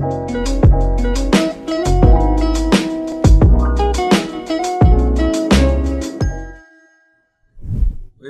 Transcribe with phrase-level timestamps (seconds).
[0.00, 0.08] Oi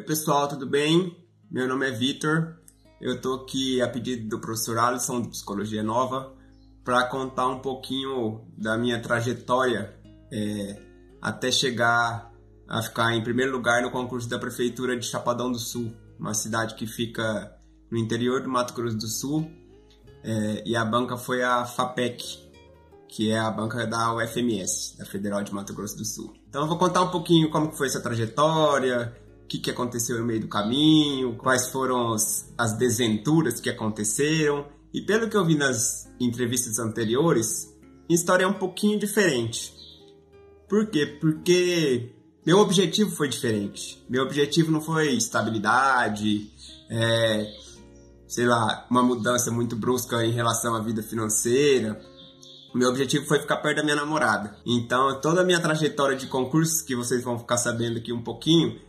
[0.03, 1.17] pessoal, tudo bem?
[1.49, 2.57] Meu nome é Vitor.
[3.01, 6.35] Eu estou aqui a pedido do professor Alisson de Psicologia Nova
[6.83, 9.95] para contar um pouquinho da minha trajetória
[10.33, 10.77] é,
[11.23, 12.33] até chegar
[12.67, 16.75] a ficar em primeiro lugar no concurso da Prefeitura de Chapadão do Sul, uma cidade
[16.75, 17.57] que fica
[17.89, 19.60] no interior do Mato Grosso do Sul.
[20.23, 22.51] É, e a banca foi a FAPEC,
[23.09, 26.33] que é a banca da UFMS, da Federal de Mato Grosso do Sul.
[26.49, 30.25] Então eu vou contar um pouquinho como foi essa trajetória, o que, que aconteceu no
[30.25, 34.67] meio do caminho, quais foram as, as desventuras que aconteceram.
[34.93, 37.75] E pelo que eu vi nas entrevistas anteriores,
[38.09, 39.73] a história é um pouquinho diferente.
[40.69, 41.07] Por quê?
[41.21, 42.13] Porque
[42.47, 44.03] meu objetivo foi diferente.
[44.09, 46.51] Meu objetivo não foi estabilidade,
[46.89, 47.47] é,
[48.31, 52.01] sei lá, uma mudança muito brusca em relação à vida financeira.
[52.73, 54.57] Meu objetivo foi ficar perto da minha namorada.
[54.65, 58.81] Então, toda a minha trajetória de concursos, que vocês vão ficar sabendo aqui um pouquinho,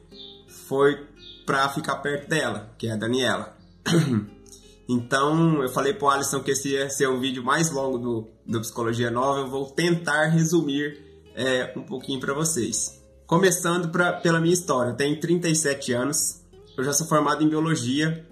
[0.68, 1.08] foi
[1.44, 3.58] para ficar perto dela, que é a Daniela.
[4.90, 8.60] Então, eu falei pro Alisson que esse ia ser o vídeo mais longo do, do
[8.60, 9.40] Psicologia Nova.
[9.40, 11.00] Eu vou tentar resumir
[11.34, 13.02] é, um pouquinho para vocês.
[13.26, 14.90] Começando pra, pela minha história.
[14.90, 16.42] Eu tenho 37 anos.
[16.78, 18.28] Eu já sou formado em Biologia.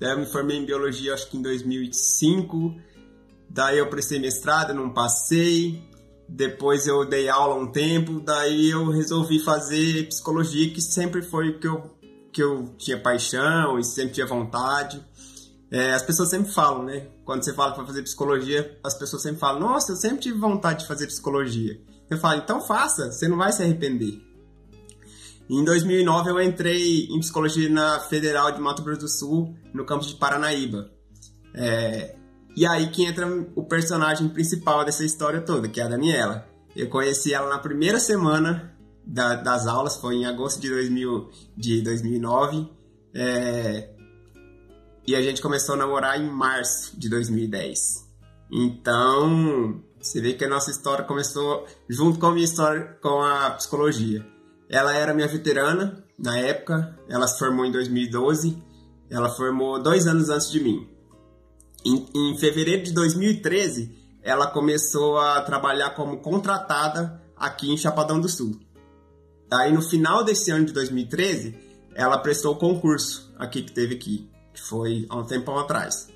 [0.00, 2.74] Eu me formei em Biologia acho que em 2005.
[3.50, 5.82] Daí eu prestei mestrado, não passei.
[6.28, 8.20] Depois eu dei aula um tempo.
[8.20, 11.90] Daí eu resolvi fazer Psicologia, que sempre foi o que eu,
[12.32, 15.02] que eu tinha paixão e sempre tinha vontade.
[15.70, 17.08] É, as pessoas sempre falam, né?
[17.24, 20.80] Quando você fala para fazer psicologia, as pessoas sempre falam: Nossa, eu sempre tive vontade
[20.80, 21.78] de fazer psicologia.
[22.08, 24.27] Eu falo: Então faça, você não vai se arrepender.
[25.48, 30.08] Em 2009 eu entrei em psicologia na Federal de Mato Grosso do Sul, no campus
[30.08, 30.90] de Paranaíba.
[31.54, 32.16] É,
[32.54, 36.46] e aí que entra o personagem principal dessa história toda, que é a Daniela.
[36.76, 38.76] Eu conheci ela na primeira semana
[39.06, 42.68] da, das aulas, foi em agosto de, 2000, de 2009.
[43.14, 43.88] É,
[45.06, 48.06] e a gente começou a namorar em março de 2010.
[48.52, 53.50] Então, você vê que a nossa história começou junto com a minha história com a
[53.52, 54.26] psicologia.
[54.68, 58.62] Ela era minha veterana na época, ela se formou em 2012,
[59.08, 60.86] ela formou dois anos antes de mim.
[61.84, 68.28] Em, em fevereiro de 2013, ela começou a trabalhar como contratada aqui em Chapadão do
[68.28, 68.58] Sul.
[69.50, 71.56] Aí no final desse ano de 2013,
[71.94, 76.08] ela prestou o concurso aqui que teve aqui que foi há um tempão atrás.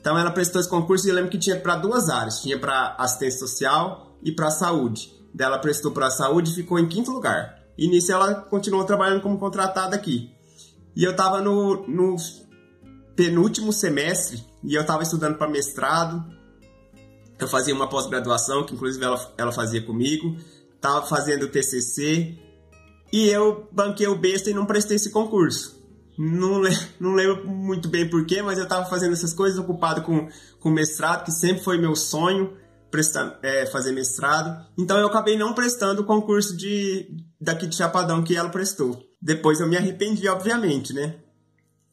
[0.00, 2.94] Então ela prestou esse concurso e eu lembro que tinha para duas áreas, tinha para
[2.98, 5.12] assistência social e para saúde.
[5.34, 7.61] Dela prestou para saúde e ficou em quinto lugar.
[7.76, 10.30] E nisso ela continuou trabalhando como contratada aqui.
[10.94, 12.16] E eu estava no, no
[13.16, 16.24] penúltimo semestre e eu estava estudando para mestrado.
[17.38, 20.36] Eu fazia uma pós-graduação, que inclusive ela, ela fazia comigo.
[20.74, 22.38] Estava fazendo TCC
[23.12, 25.80] e eu banquei o besta e não prestei esse concurso.
[26.18, 26.62] Não,
[27.00, 30.28] não lembro muito bem porquê, mas eu estava fazendo essas coisas ocupado com,
[30.60, 32.56] com mestrado, que sempre foi meu sonho
[32.92, 34.64] prestar, é, fazer mestrado.
[34.78, 37.08] Então eu acabei não prestando o concurso de,
[37.40, 39.02] daqui de Chapadão que ela prestou.
[39.20, 41.16] Depois eu me arrependi, obviamente, né?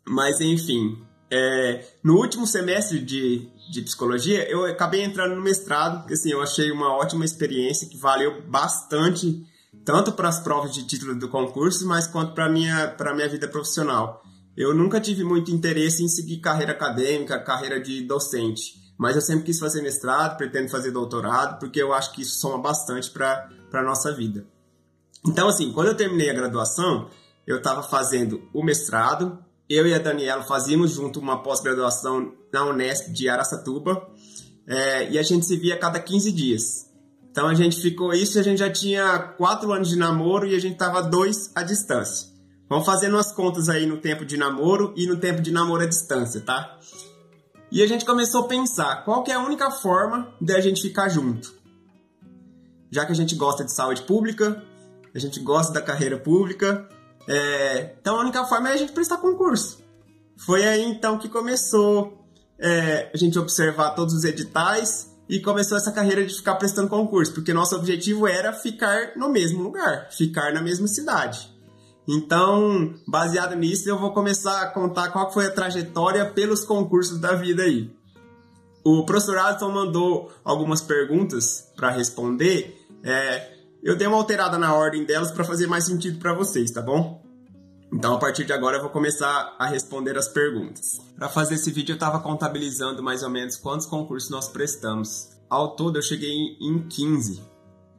[0.06, 1.02] Mas enfim,
[1.32, 6.42] é, no último semestre de, de psicologia, eu acabei entrando no mestrado, que assim, eu
[6.42, 9.48] achei uma ótima experiência que valeu bastante
[9.86, 13.48] tanto para as provas de título do concurso, mas quanto para minha para minha vida
[13.48, 14.22] profissional.
[14.58, 19.46] Eu nunca tive muito interesse em seguir carreira acadêmica, carreira de docente, mas eu sempre
[19.46, 23.82] quis fazer mestrado, pretendo fazer doutorado, porque eu acho que isso soma bastante para a
[23.82, 24.46] nossa vida.
[25.26, 27.10] Então, assim, quando eu terminei a graduação,
[27.48, 29.40] eu estava fazendo o mestrado,
[29.70, 34.06] eu e a Daniela fazíamos junto uma pós-graduação na Unesp de Aracatuba,
[34.68, 36.90] é, e a gente se via a cada 15 dias.
[37.32, 40.60] Então a gente ficou isso a gente já tinha quatro anos de namoro e a
[40.60, 42.28] gente tava dois à distância.
[42.68, 45.86] Vamos fazendo as contas aí no tempo de namoro e no tempo de namoro à
[45.86, 46.78] distância, tá?
[47.72, 50.82] E a gente começou a pensar qual que é a única forma de a gente
[50.82, 51.54] ficar junto.
[52.92, 54.64] Já que a gente gosta de saúde pública,
[55.14, 56.90] a gente gosta da carreira pública,
[57.28, 57.96] é...
[58.02, 59.84] então a única forma é a gente prestar concurso.
[60.38, 62.18] Foi aí então que começou
[62.58, 67.34] é, a gente observar todos os editais e começou essa carreira de ficar prestando concurso,
[67.34, 71.54] porque nosso objetivo era ficar no mesmo lugar, ficar na mesma cidade.
[72.12, 77.36] Então, baseado nisso, eu vou começar a contar qual foi a trajetória pelos concursos da
[77.36, 77.94] vida aí.
[78.84, 82.84] O professor Adson mandou algumas perguntas para responder.
[83.04, 83.54] É,
[83.84, 87.24] eu dei uma alterada na ordem delas para fazer mais sentido para vocês, tá bom?
[87.94, 91.00] Então, a partir de agora, eu vou começar a responder as perguntas.
[91.16, 95.30] Para fazer esse vídeo, eu estava contabilizando mais ou menos quantos concursos nós prestamos.
[95.48, 97.40] Ao todo, eu cheguei em 15,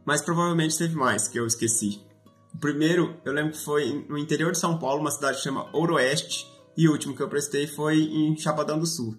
[0.04, 2.09] mas provavelmente teve mais que eu esqueci.
[2.54, 5.68] O primeiro, eu lembro que foi no interior de São Paulo, uma cidade que chama
[5.72, 9.16] Ooroeste, e o último que eu prestei foi em Chapadão do Sul.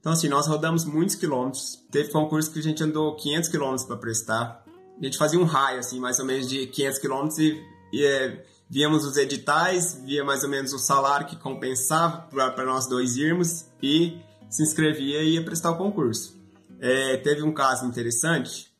[0.00, 1.82] Então, assim, nós rodamos muitos quilômetros.
[1.90, 4.64] Teve concurso que a gente andou 500 quilômetros para prestar.
[5.00, 8.44] A gente fazia um raio, assim, mais ou menos de 500 quilômetros e, e é,
[8.68, 13.64] víamos os editais, via mais ou menos o salário que compensava para nós dois irmos
[13.82, 14.18] e
[14.50, 16.36] se inscrevia e ia prestar o concurso.
[16.80, 18.70] É, teve um caso interessante,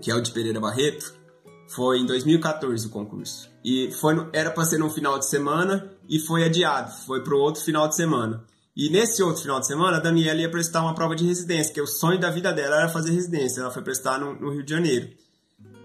[0.00, 1.14] que é o de Pereira Barreto,
[1.68, 3.50] foi em 2014 o concurso.
[3.64, 7.38] E foi era para ser no final de semana e foi adiado, foi para o
[7.38, 8.44] outro final de semana.
[8.76, 11.80] E nesse outro final de semana, a Daniela ia prestar uma prova de residência, que
[11.80, 13.62] o sonho da vida dela era fazer residência.
[13.62, 15.08] Ela foi prestar no, no Rio de Janeiro.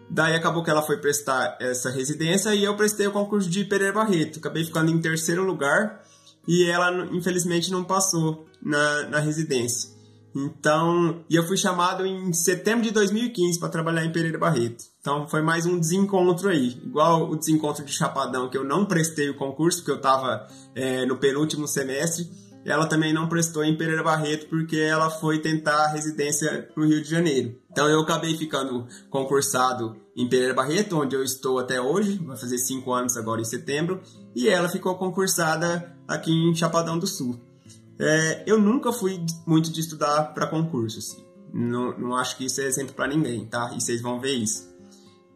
[0.09, 3.93] Daí acabou que ela foi prestar essa residência e eu prestei o concurso de Pereira
[3.93, 4.39] Barreto.
[4.39, 6.03] Acabei ficando em terceiro lugar
[6.45, 9.89] e ela infelizmente não passou na, na residência.
[10.35, 14.83] Então, e eu fui chamado em setembro de 2015 para trabalhar em Pereira Barreto.
[15.01, 16.79] Então foi mais um desencontro aí.
[16.83, 21.05] Igual o desencontro de Chapadão, que eu não prestei o concurso, porque eu estava é,
[21.07, 22.29] no penúltimo semestre.
[22.63, 27.01] Ela também não prestou em Pereira Barreto porque ela foi tentar a residência no Rio
[27.01, 27.59] de Janeiro.
[27.71, 32.59] Então eu acabei ficando concursado em Pereira Barreto, onde eu estou até hoje, vai fazer
[32.59, 33.99] cinco anos agora em setembro,
[34.35, 37.39] e ela ficou concursada aqui em Chapadão do Sul.
[37.97, 41.25] É, eu nunca fui muito de estudar para concurso, assim.
[41.51, 43.71] Não, não acho que isso é exemplo para ninguém, tá?
[43.75, 44.71] E vocês vão ver isso.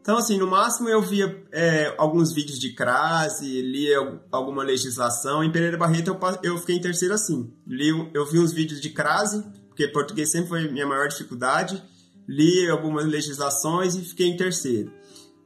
[0.06, 5.44] Então, assim, no máximo eu via é, alguns vídeos de crase, lia alguma legislação.
[5.44, 7.52] Em Pereira Barreto eu, eu fiquei em terceiro assim.
[7.66, 11.82] Li, eu vi uns vídeos de crase, porque português sempre foi minha maior dificuldade.
[12.30, 14.94] Li algumas legislações e fiquei em terceiro.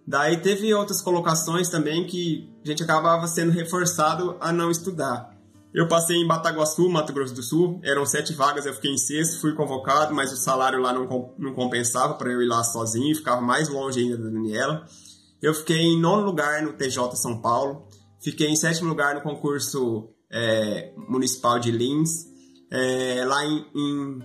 [0.06, 5.39] Daí teve outras colocações também que a gente acabava sendo reforçado a não estudar.
[5.74, 9.40] Eu passei em Bataguaçu, Mato Grosso do Sul, eram sete vagas, eu fiquei em sexto,
[9.40, 13.40] fui convocado, mas o salário lá não, não compensava para eu ir lá sozinho, ficava
[13.40, 14.88] mais longe ainda da Daniela.
[15.40, 17.88] Eu fiquei em nono lugar no TJ São Paulo,
[18.20, 22.26] fiquei em sétimo lugar no concurso é, municipal de Lins,
[22.72, 24.20] é, lá em, em,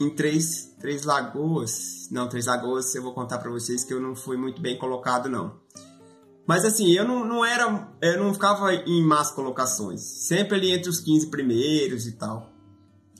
[0.00, 4.14] em Três, Três Lagoas, não, Três Lagoas eu vou contar para vocês que eu não
[4.14, 5.58] fui muito bem colocado não.
[6.48, 7.86] Mas assim, eu não, não era.
[8.00, 10.00] Eu não ficava em más colocações.
[10.00, 12.50] Sempre ali entre os 15 primeiros e tal.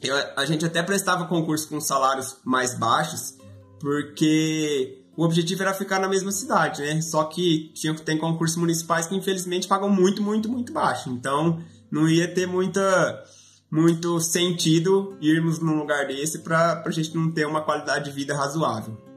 [0.01, 3.37] Eu, a gente até prestava concurso com salários mais baixos,
[3.79, 7.03] porque o objetivo era ficar na mesma cidade, né?
[7.03, 11.11] Só que tinha que ter concursos municipais que infelizmente pagam muito, muito, muito baixo.
[11.11, 13.23] Então não ia ter muita,
[13.71, 18.35] muito sentido irmos num lugar desse para a gente não ter uma qualidade de vida
[18.35, 19.08] razoável.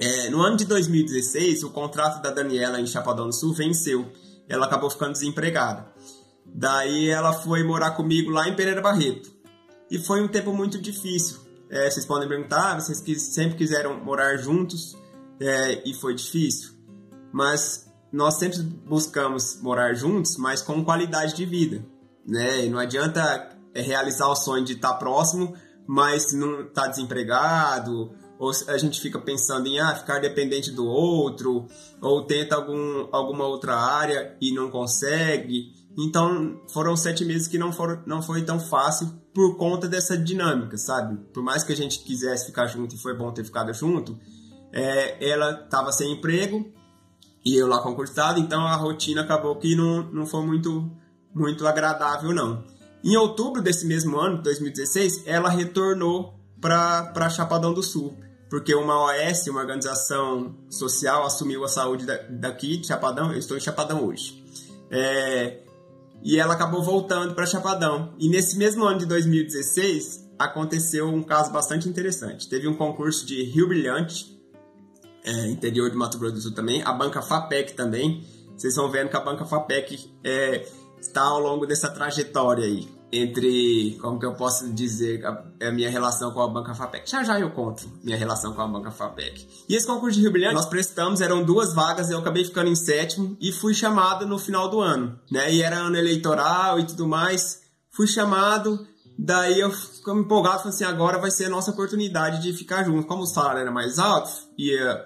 [0.00, 4.10] É, no ano de 2016, o contrato da Daniela em Chapadão do Sul venceu.
[4.48, 5.92] Ela acabou ficando desempregada.
[6.46, 9.30] Daí ela foi morar comigo lá em Pereira Barreto.
[9.90, 11.38] E foi um tempo muito difícil.
[11.68, 14.96] É, vocês podem perguntar, ah, vocês sempre quiseram morar juntos
[15.40, 16.70] é, e foi difícil.
[17.32, 21.84] Mas nós sempre buscamos morar juntos, mas com qualidade de vida.
[22.26, 22.66] Né?
[22.66, 25.54] E não adianta é, realizar o sonho de estar próximo,
[25.86, 30.86] mas não estar tá desempregado ou a gente fica pensando em ah, ficar dependente do
[30.86, 31.66] outro,
[32.00, 35.72] ou tenta algum, alguma outra área e não consegue.
[35.98, 40.78] Então foram sete meses que não, foram, não foi tão fácil por conta dessa dinâmica,
[40.78, 41.18] sabe?
[41.32, 44.16] Por mais que a gente quisesse ficar junto e foi bom ter ficado junto,
[44.72, 46.72] é, ela estava sem emprego
[47.44, 50.88] e eu lá concursado, então a rotina acabou que não, não foi muito,
[51.34, 52.64] muito agradável, não.
[53.02, 58.16] Em outubro desse mesmo ano, 2016, ela retornou para Chapadão do Sul
[58.48, 63.32] porque uma OS, uma organização social, assumiu a saúde daqui de Chapadão.
[63.32, 64.42] Eu estou em Chapadão hoje.
[64.90, 65.58] É,
[66.22, 68.14] e ela acabou voltando para Chapadão.
[68.18, 72.48] E nesse mesmo ano de 2016 aconteceu um caso bastante interessante.
[72.48, 74.40] Teve um concurso de Rio Brilhante,
[75.24, 78.24] é, interior de Mato Grosso do Sul também, a banca FAPEC também.
[78.56, 80.66] Vocês vão vendo que a banca FAPEC é,
[81.00, 85.90] está ao longo dessa trajetória aí entre, como que eu posso dizer, a, a, minha
[85.90, 87.10] relação com a Banca FAPEC.
[87.10, 89.46] Já já eu conto minha relação com a Banca FAPEC.
[89.68, 92.76] E esse concurso de Rio Brilhante, nós prestamos, eram duas vagas, eu acabei ficando em
[92.76, 95.52] sétimo e fui chamado no final do ano, né?
[95.52, 97.62] E era ano eleitoral e tudo mais.
[97.90, 98.86] Fui chamado,
[99.18, 103.06] daí eu fico empolgado, falei assim, agora vai ser a nossa oportunidade de ficar junto.
[103.06, 105.02] Como o salário era mais alto, ia,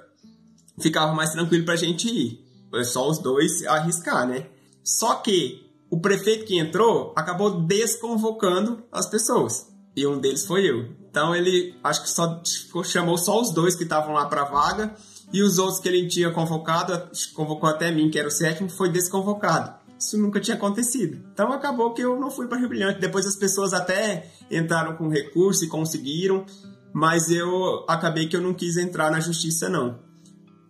[0.81, 2.43] ficava mais tranquilo pra gente ir.
[2.75, 4.47] É só os dois arriscar, né?
[4.83, 9.71] Só que o prefeito que entrou acabou desconvocando as pessoas.
[9.95, 10.89] E um deles foi eu.
[11.11, 12.41] Então ele acho que só
[12.83, 14.95] chamou só os dois que estavam lá para vaga
[15.31, 18.89] e os outros que ele tinha convocado, convocou até mim, que era o sétimo, foi
[18.89, 19.75] desconvocado.
[20.01, 21.23] isso nunca tinha acontecido.
[21.31, 22.99] Então acabou que eu não fui para Rio Brilhante.
[22.99, 26.47] Depois as pessoas até entraram com recurso e conseguiram,
[26.91, 29.99] mas eu acabei que eu não quis entrar na justiça não.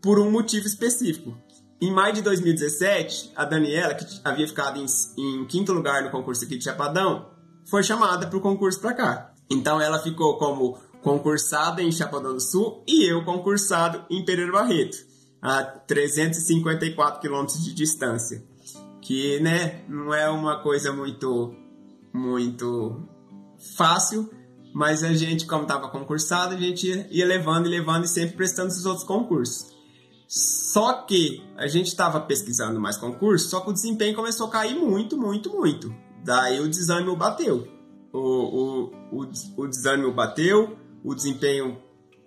[0.02, 1.32] Por um motivo específico.
[1.82, 4.86] Em maio de 2017, a Daniela, que havia ficado em,
[5.18, 7.26] em quinto lugar no concurso aqui de Chapadão,
[7.68, 9.34] foi chamada para o concurso para cá.
[9.50, 14.96] Então ela ficou como concursada em Chapadão do Sul e eu concursado em Pereira Barreto,
[15.42, 18.44] a 354 quilômetros de distância.
[19.00, 21.52] Que, né, não é uma coisa muito,
[22.14, 23.02] muito
[23.76, 24.30] fácil,
[24.72, 28.68] mas a gente, como estava concursado, a gente ia levando e levando e sempre prestando
[28.68, 29.71] os outros concursos.
[30.34, 34.74] Só que a gente estava pesquisando mais concursos, só que o desempenho começou a cair
[34.74, 35.94] muito, muito, muito.
[36.24, 37.68] Daí o desânimo bateu.
[38.10, 40.74] O, o, o, o desânimo bateu,
[41.04, 41.76] o desempenho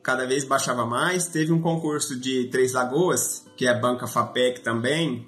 [0.03, 1.29] cada vez baixava mais.
[1.29, 5.25] Teve um concurso de Três Lagoas, que é a banca FAPEC também.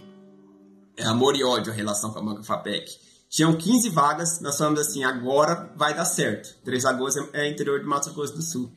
[0.95, 2.95] É amor e ódio a relação com a banca FAPEC.
[3.27, 6.55] Tinham 15 vagas, nós falamos assim, agora vai dar certo.
[6.63, 8.71] Três Lagoas é, é interior de Mato Grosso do Sul.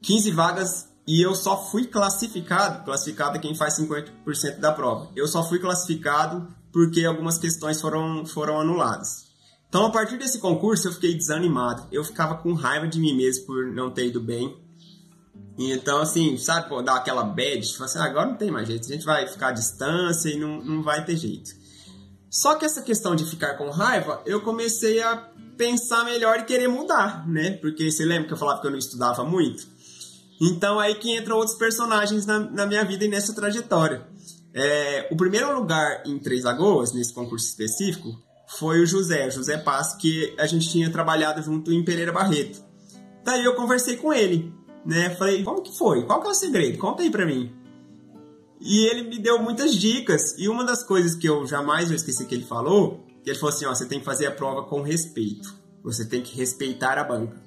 [0.00, 5.10] 15 vagas e eu só fui classificado, classificado é quem faz 50% da prova.
[5.16, 9.24] Eu só fui classificado porque algumas questões foram, foram anuladas.
[9.68, 11.84] Então, a partir desse concurso, eu fiquei desanimado.
[11.90, 14.56] Eu ficava com raiva de mim mesmo por não ter ido bem.
[15.58, 18.84] Então, assim, sabe, pô, dar aquela bad, tipo assim, ah, agora não tem mais jeito,
[18.84, 21.50] a gente vai ficar à distância e não, não vai ter jeito.
[22.30, 25.16] Só que essa questão de ficar com raiva, eu comecei a
[25.58, 27.50] pensar melhor e querer mudar, né?
[27.50, 29.79] Porque você lembra que eu falava que eu não estudava muito?
[30.40, 34.06] Então, aí que entram outros personagens na, na minha vida e nessa trajetória.
[34.54, 38.18] É, o primeiro lugar em Três Lagoas, nesse concurso específico,
[38.48, 42.64] foi o José, José Paz, que a gente tinha trabalhado junto em Pereira Barreto.
[43.24, 44.52] Daí eu conversei com ele,
[44.84, 45.10] né?
[45.10, 46.04] Falei, como que foi?
[46.04, 46.78] Qual que é o segredo?
[46.78, 47.54] Conta aí pra mim.
[48.60, 50.34] E ele me deu muitas dicas.
[50.38, 53.66] E uma das coisas que eu jamais vou esquecer que ele falou, ele falou assim,
[53.66, 55.54] ó, você tem que fazer a prova com respeito.
[55.82, 57.40] Você tem que respeitar a banca.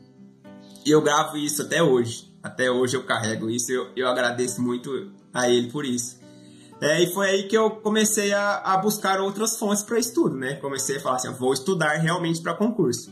[0.86, 2.33] E eu gravo isso até hoje.
[2.44, 3.72] Até hoje eu carrego isso.
[3.72, 6.22] Eu, eu agradeço muito a ele por isso.
[6.82, 10.56] É, e foi aí que eu comecei a, a buscar outras fontes para estudo, né?
[10.56, 13.10] Comecei a falar assim, vou estudar realmente para concurso.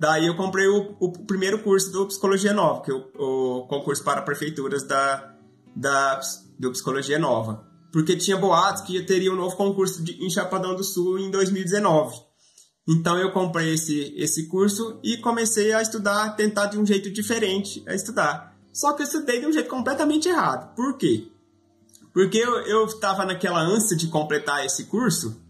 [0.00, 4.02] Daí eu comprei o, o, primeiro curso do Psicologia Nova, que é o, o concurso
[4.02, 5.36] para prefeituras da,
[5.76, 6.20] da,
[6.58, 7.64] do Psicologia Nova.
[7.92, 12.16] Porque tinha boatos que teria um novo concurso de, em Chapadão do Sul em 2019.
[12.88, 17.84] Então eu comprei esse, esse curso e comecei a estudar, tentar de um jeito diferente
[17.86, 18.51] a estudar.
[18.72, 20.74] Só que eu estudei de um jeito completamente errado.
[20.74, 21.28] Por quê?
[22.12, 25.40] Porque eu estava naquela ânsia de completar esse curso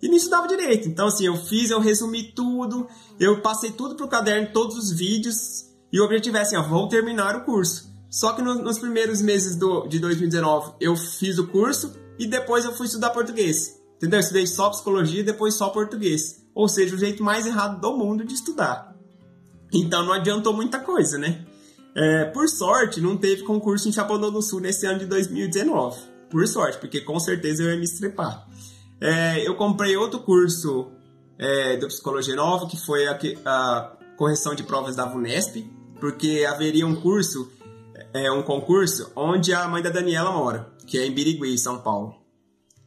[0.00, 0.88] e não estudava direito.
[0.88, 2.88] Então, assim, eu fiz, eu resumi tudo,
[3.20, 6.88] eu passei tudo pro caderno, todos os vídeos, e o objetivo é assim, ó, vou
[6.88, 7.92] terminar o curso.
[8.10, 12.64] Só que no, nos primeiros meses do, de 2019 eu fiz o curso e depois
[12.64, 13.80] eu fui estudar português.
[13.96, 14.18] Entendeu?
[14.18, 16.44] Eu estudei só psicologia e depois só português.
[16.54, 18.94] Ou seja, o jeito mais errado do mundo de estudar.
[19.72, 21.46] Então não adiantou muita coisa, né?
[21.94, 26.00] É, por sorte, não teve concurso em Chapadão do Sul nesse ano de 2019.
[26.30, 28.46] Por sorte, porque com certeza eu ia me estrepar.
[29.00, 30.90] É, eu comprei outro curso
[31.38, 35.68] é, do Psicologia Nova, que foi a, a, correção de provas da VUNESP,
[36.00, 37.50] porque haveria um curso,
[38.14, 42.14] é, um concurso, onde a mãe da Daniela mora, que é em Birigui, São Paulo.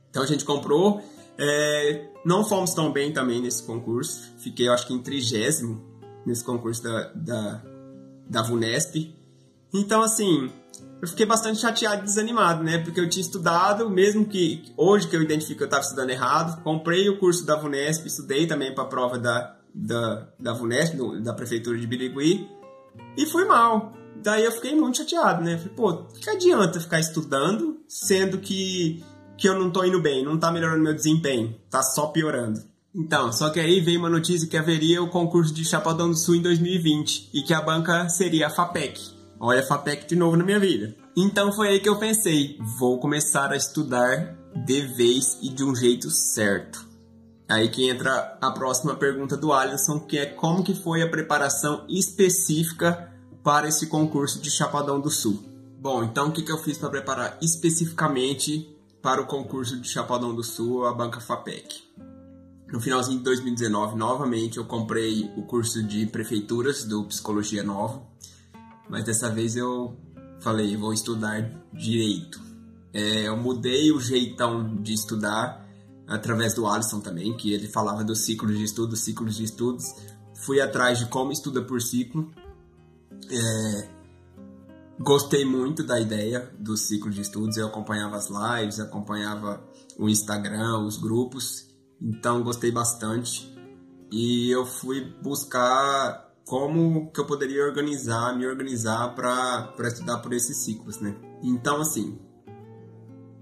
[0.09, 1.01] Então a gente comprou.
[1.37, 4.31] É, não fomos tão bem também nesse concurso.
[4.37, 5.83] Fiquei, acho que em trigésimo
[6.25, 7.74] nesse concurso da, da
[8.29, 9.15] da VUNESP.
[9.73, 10.51] Então, assim,
[11.01, 12.79] eu fiquei bastante chateado e desanimado, né?
[12.79, 16.61] Porque eu tinha estudado, mesmo que hoje que eu identifico que eu estava estudando errado,
[16.63, 21.21] comprei o curso da VUNESP, estudei também para a prova da, da, da VUNESP, do,
[21.21, 22.49] da Prefeitura de Birigui,
[23.17, 23.93] e fui mal.
[24.23, 25.57] Daí eu fiquei muito chateado, né?
[25.57, 29.03] Falei, pô, que adianta ficar estudando, sendo que,
[29.37, 32.63] que eu não tô indo bem, não tá melhorando meu desempenho, tá só piorando.
[32.95, 36.35] Então, só que aí veio uma notícia que haveria o concurso de Chapadão do Sul
[36.35, 39.13] em 2020 e que a banca seria a FAPEC.
[39.37, 40.95] Olha a FAPEC de novo na minha vida.
[41.13, 45.75] Então foi aí que eu pensei, vou começar a estudar de vez e de um
[45.75, 46.85] jeito certo.
[47.49, 51.85] Aí que entra a próxima pergunta do Alisson, que é como que foi a preparação
[51.89, 53.11] específica
[53.43, 55.43] para esse concurso de Chapadão do Sul.
[55.79, 60.33] Bom, então o que, que eu fiz para preparar especificamente para o concurso de Chapadão
[60.33, 61.83] do Sul, a banca FAPEC?
[62.75, 68.05] No finalzinho de 2019, novamente, eu comprei o curso de prefeituras do Psicologia Nova,
[68.89, 69.97] mas dessa vez eu
[70.41, 72.37] falei, vou estudar direito.
[72.91, 75.65] É, eu mudei o jeitão de estudar
[76.05, 79.85] através do Alisson também, que ele falava dos ciclos de estudos, ciclos de estudos.
[80.41, 82.29] Fui atrás de como estuda por ciclo.
[83.31, 83.89] É,
[84.99, 87.55] gostei muito da ideia do ciclo de estudos.
[87.55, 89.65] Eu acompanhava as lives, acompanhava
[89.97, 93.53] o Instagram, os grupos então gostei bastante.
[94.11, 100.57] E eu fui buscar como que eu poderia organizar, me organizar para estudar por esses
[100.57, 101.15] ciclos, né?
[101.41, 102.19] Então, assim,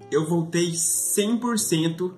[0.10, 2.14] eu voltei 100%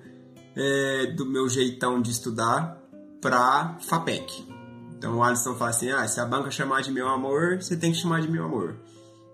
[0.54, 2.80] é, do meu jeitão de estudar
[3.20, 4.46] para FAPEC.
[4.96, 7.92] Então o Alisson fala assim: ah, se a banca chamar de meu amor, você tem
[7.92, 8.76] que chamar de meu amor.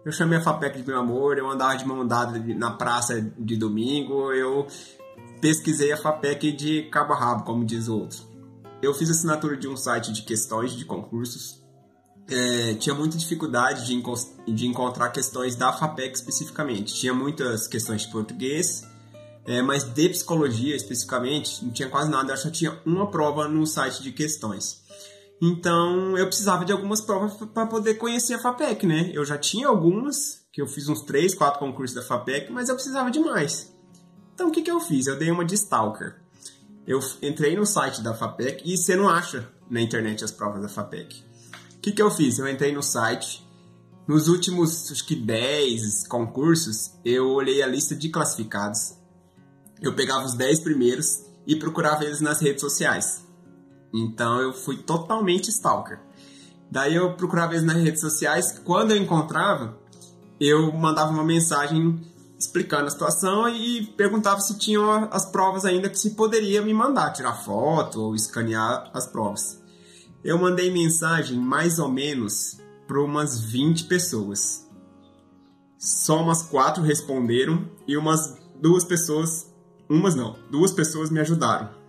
[0.04, 3.56] Eu chamei a FAPEC de meu amor, eu andava de mão dada na praça de
[3.56, 4.66] domingo, eu
[5.42, 8.22] pesquisei a FAPEC de cabo a rabo, como diz o outro.
[8.80, 11.60] Eu fiz assinatura de um site de questões de concursos.
[12.30, 14.00] É, tinha muita dificuldade de,
[14.54, 16.94] de, encontrar questões da FAPEC especificamente.
[16.94, 18.82] Tinha muitas questões de português,
[19.44, 22.32] é, mas de psicologia especificamente, não tinha quase nada.
[22.32, 24.80] Eu só tinha uma prova no site de questões.
[25.42, 29.10] Então eu precisava de algumas provas para poder conhecer a FAPEC, né?
[29.12, 32.76] Eu já tinha algumas, que eu fiz uns 3, 4 concursos da FAPEC, mas eu
[32.76, 33.71] precisava de mais.
[34.34, 35.06] Então o que, que eu fiz?
[35.06, 36.16] Eu dei uma de Stalker.
[36.86, 40.68] Eu entrei no site da FAPEC e você não acha na internet as provas da
[40.68, 41.22] FAPEC.
[41.76, 42.38] O que, que eu fiz?
[42.38, 43.46] Eu entrei no site.
[44.06, 48.94] Nos últimos, acho que 10 concursos, eu olhei a lista de classificados.
[49.80, 53.24] Eu pegava os 10 primeiros e procurava eles nas redes sociais.
[53.92, 56.00] Então eu fui totalmente stalker.
[56.70, 58.58] Daí eu procurava eles nas redes sociais.
[58.64, 59.78] Quando eu encontrava,
[60.40, 62.00] eu mandava uma mensagem
[62.42, 67.12] explicando a situação e perguntava se tinham as provas ainda que se poderia me mandar,
[67.12, 69.60] tirar foto ou escanear as provas.
[70.22, 74.68] Eu mandei mensagem mais ou menos para umas 20 pessoas.
[75.78, 79.52] Só umas quatro responderam e umas duas pessoas,
[79.88, 81.82] umas não, duas pessoas me ajudaram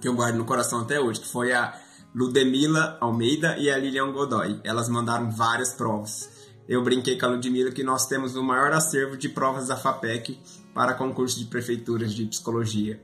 [0.00, 1.74] que eu guardo no coração até hoje, que foi a
[2.14, 4.60] Ludmila Almeida e a Lilian Godoy.
[4.62, 6.28] Elas mandaram várias provas.
[6.68, 10.38] Eu brinquei com a Ludmila que nós temos o maior acervo de provas da FAPEC
[10.72, 13.00] para concurso de prefeituras de psicologia.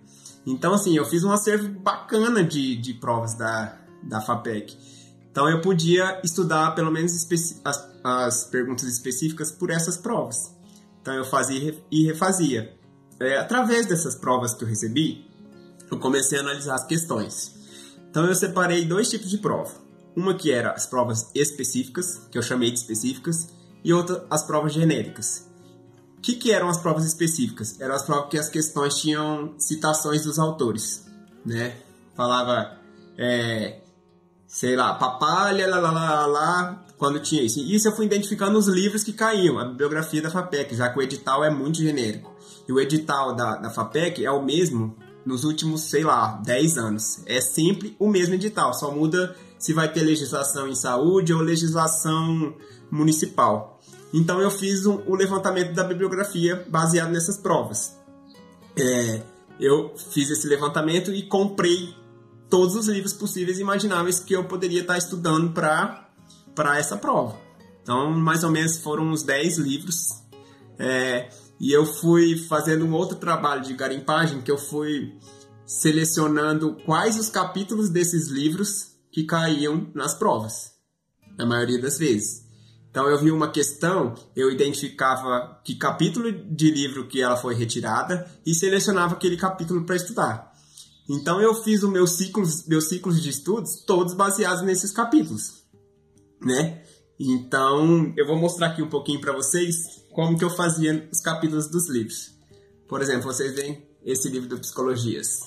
[0.46, 4.76] Então, assim, eu fiz um acervo bacana de, de provas da, da FAPEC.
[5.30, 7.12] Então, eu podia estudar pelo menos
[7.64, 10.54] as, as perguntas específicas por essas provas.
[11.02, 12.74] Então, eu fazia e refazia.
[13.20, 15.28] É, através dessas provas que eu recebi,
[15.90, 17.60] eu comecei a analisar as questões.
[18.10, 19.72] Então eu separei dois tipos de prova.
[20.14, 23.48] Uma que era as provas específicas, que eu chamei de específicas,
[23.84, 25.48] e outra as provas genéricas.
[26.18, 27.80] O que, que eram as provas específicas?
[27.80, 31.06] Eram as provas que as questões tinham citações dos autores,
[31.46, 31.76] né?
[32.14, 32.76] Falava,
[33.16, 33.80] é,
[34.46, 37.60] sei lá, papalha, lá, lá, lá, lá, quando tinha isso.
[37.60, 40.98] E isso eu fui identificando os livros que caíam, a bibliografia da FAPEC, já que
[40.98, 42.36] o edital é muito genérico.
[42.68, 44.94] E o edital da, da FAPEC é o mesmo
[45.24, 47.22] nos últimos, sei lá, 10 anos.
[47.24, 52.56] É sempre o mesmo edital, só muda se vai ter legislação em saúde ou legislação
[52.90, 53.78] municipal.
[54.12, 57.94] Então eu fiz um, o levantamento da bibliografia baseado nessas provas.
[58.76, 59.22] É,
[59.60, 61.94] eu fiz esse levantamento e comprei
[62.48, 67.38] todos os livros possíveis e imagináveis que eu poderia estar estudando para essa prova.
[67.82, 70.08] Então, mais ou menos foram uns 10 livros.
[70.78, 71.28] É,
[71.60, 75.14] e eu fui fazendo um outro trabalho de garimpagem que eu fui
[75.66, 80.72] selecionando quais os capítulos desses livros que caíam nas provas,
[81.36, 82.48] na maioria das vezes.
[82.90, 88.28] Então eu vi uma questão, eu identificava que capítulo de livro que ela foi retirada
[88.44, 90.52] e selecionava aquele capítulo para estudar.
[91.08, 95.62] Então eu fiz os meus ciclos, meus ciclos de estudos todos baseados nesses capítulos,
[96.40, 96.82] né?
[97.18, 101.68] Então eu vou mostrar aqui um pouquinho para vocês como que eu fazia os capítulos
[101.68, 102.32] dos livros.
[102.88, 105.42] Por exemplo, vocês veem esse livro do Psicologias,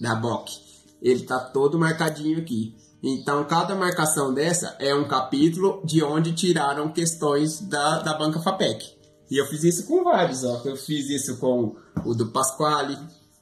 [0.00, 0.69] da Bock.
[1.00, 2.76] Ele está todo marcadinho aqui.
[3.02, 8.94] Então, cada marcação dessa é um capítulo de onde tiraram questões da, da banca FAPEC.
[9.30, 10.60] E eu fiz isso com vários, ó.
[10.64, 12.98] Eu fiz isso com o do Pasquale,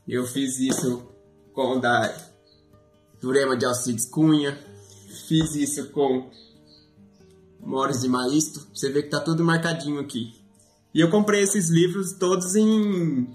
[0.06, 1.02] eu fiz isso
[1.52, 2.14] com o da
[3.20, 4.56] Durema de Alcides Cunha,
[5.26, 6.30] fiz isso com
[7.60, 10.32] Mores de Maisto, você vê que tá tudo marcadinho aqui.
[10.94, 13.28] E eu comprei esses livros todos em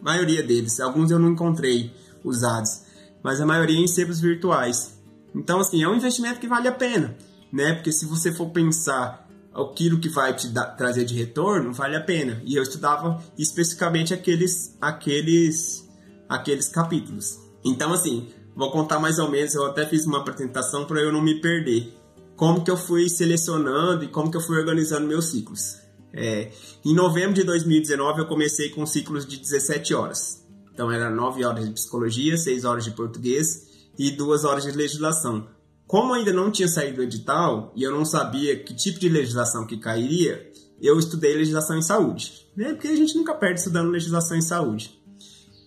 [0.00, 2.82] maioria deles, alguns eu não encontrei usados,
[3.22, 4.98] mas a maioria em sebos virtuais.
[5.34, 7.16] Então assim, é um investimento que vale a pena,
[7.52, 7.74] né?
[7.74, 12.00] Porque se você for pensar aquilo que vai te dar, trazer de retorno, vale a
[12.00, 12.40] pena.
[12.44, 15.88] E eu estudava especificamente aqueles aqueles
[16.28, 17.38] aqueles capítulos.
[17.64, 21.22] Então assim, vou contar mais ou menos, eu até fiz uma apresentação para eu não
[21.22, 21.96] me perder
[22.36, 25.76] como que eu fui selecionando e como que eu fui organizando meus ciclos.
[26.12, 26.50] É,
[26.84, 30.39] em novembro de 2019 eu comecei com ciclos de 17 horas.
[30.80, 33.66] Então era 9 horas de psicologia, 6 horas de português
[33.98, 35.46] e 2 horas de legislação.
[35.86, 39.66] Como ainda não tinha saído o edital e eu não sabia que tipo de legislação
[39.66, 42.46] que cairia, eu estudei legislação em saúde.
[42.56, 42.72] Né?
[42.72, 44.98] Porque a gente nunca perde estudando legislação em saúde.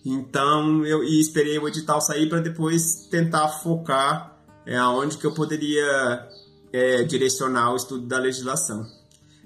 [0.04, 6.28] Então eu esperei o edital sair para depois tentar focar é, aonde que eu poderia
[6.72, 8.84] é, direcionar o estudo da legislação.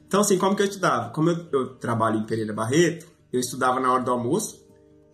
[0.06, 1.10] Então assim, como que eu estudava?
[1.10, 4.66] Como eu, eu trabalho em Pereira Barreto, eu estudava na hora do almoço,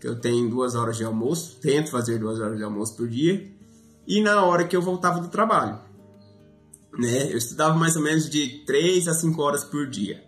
[0.04, 3.50] que eu tenho duas horas de almoço, tento fazer duas horas de almoço por dia,
[4.06, 5.78] e na hora que eu voltava do trabalho.
[6.98, 7.32] Né?
[7.32, 10.22] Eu estudava mais ou menos de 3 a 5 horas por dia.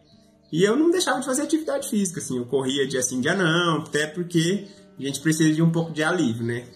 [0.51, 3.83] E eu não deixava de fazer atividade física, assim, eu corria dia sim, dia não,
[3.83, 4.67] até porque
[4.99, 6.67] a gente precisa de um pouco de alívio, né?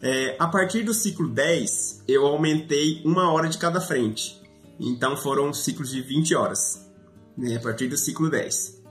[0.00, 4.40] É, a partir do ciclo 10, eu aumentei uma hora de cada frente.
[4.78, 6.88] Então foram ciclos de 20 horas,
[7.36, 7.56] né?
[7.56, 8.82] A partir do ciclo 10.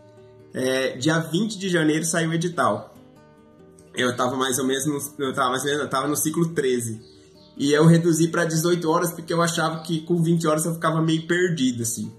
[0.53, 2.94] É, dia 20 de janeiro saiu o edital.
[3.97, 6.49] Eu estava mais ou menos no, eu tava mais ou menos, eu tava no ciclo
[6.49, 7.01] 13.
[7.58, 11.01] E eu reduzi para 18 horas porque eu achava que com 20 horas eu ficava
[11.01, 12.12] meio perdido, assim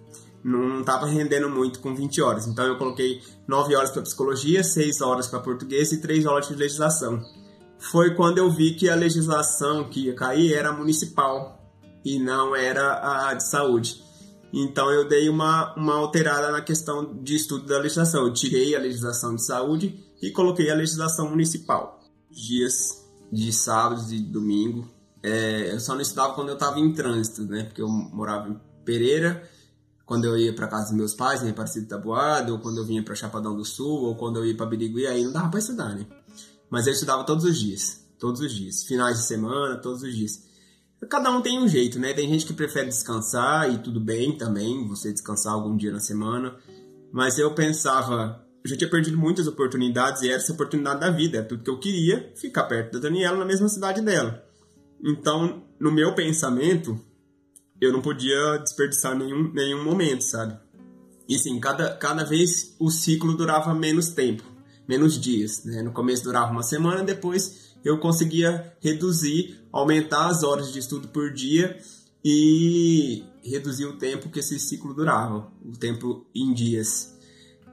[0.46, 2.46] não estava rendendo muito com 20 horas.
[2.46, 6.54] Então eu coloquei 9 horas para psicologia, 6 horas para português e 3 horas de
[6.54, 7.20] legislação.
[7.78, 11.60] Foi quando eu vi que a legislação que ia cair era municipal
[12.04, 14.04] e não era a de saúde.
[14.52, 18.24] Então eu dei uma, uma alterada na questão de estudo da legislação.
[18.24, 22.00] Eu tirei a legislação de saúde e coloquei a legislação municipal.
[22.30, 24.88] Dias de sábado e domingo.
[25.22, 27.64] É, eu só não estudava quando eu estava em trânsito, né?
[27.64, 29.48] Porque eu morava em Pereira
[30.06, 33.02] quando eu ia para casa dos meus pais, em Aparecido Tabuado, ou quando eu vinha
[33.02, 35.96] para Chapadão do Sul, ou quando eu ia para Birigui, aí não dava para estudar,
[35.96, 36.06] né?
[36.70, 40.46] Mas eu estudava todos os dias, todos os dias, finais de semana, todos os dias.
[41.10, 42.14] Cada um tem um jeito, né?
[42.14, 46.56] Tem gente que prefere descansar e tudo bem também, você descansar algum dia na semana.
[47.12, 51.38] Mas eu pensava, eu já tinha perdido muitas oportunidades e era essa oportunidade da vida,
[51.38, 54.44] era tudo que eu queria, ficar perto da Daniela na mesma cidade dela.
[55.04, 57.00] Então, no meu pensamento,
[57.80, 60.58] eu não podia desperdiçar nenhum, nenhum momento, sabe?
[61.28, 64.42] E assim, cada, cada vez o ciclo durava menos tempo,
[64.88, 65.80] menos dias, né?
[65.82, 71.32] No começo durava uma semana, depois eu conseguia reduzir, aumentar as horas de estudo por
[71.32, 71.78] dia
[72.24, 77.15] e reduzir o tempo que esse ciclo durava, o tempo em dias.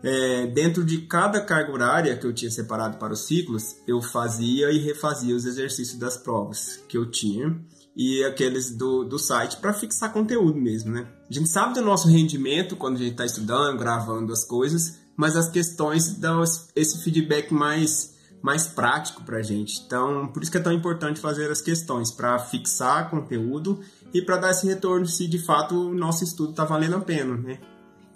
[0.04, 4.70] É, dentro de cada carga horária que eu tinha separado para os ciclos, eu fazia
[4.70, 7.58] e refazia os exercícios das provas que eu tinha
[7.96, 11.08] e aqueles do, do site para fixar conteúdo mesmo, né?
[11.30, 15.36] A gente sabe do nosso rendimento quando a gente está estudando, gravando as coisas, mas
[15.38, 16.44] as questões dão
[16.76, 19.82] esse feedback mais, mais prático para a gente.
[19.86, 23.80] Então, por isso que é tão importante fazer as questões, para fixar conteúdo
[24.13, 27.38] e para dar esse retorno se de fato o nosso estudo está valendo a pena,
[27.38, 27.60] né?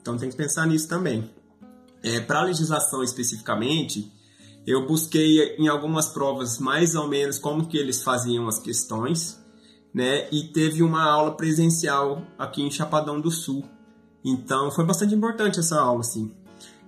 [0.02, 1.30] Então tem que pensar nisso também.
[2.16, 4.12] É, para a legislação especificamente,
[4.66, 9.38] eu busquei em algumas provas mais ou menos como que eles faziam as questões
[9.98, 10.28] né?
[10.32, 13.66] E teve uma aula presencial aqui em Chapadão do Sul.
[14.24, 16.32] Então foi bastante importante essa aula, assim.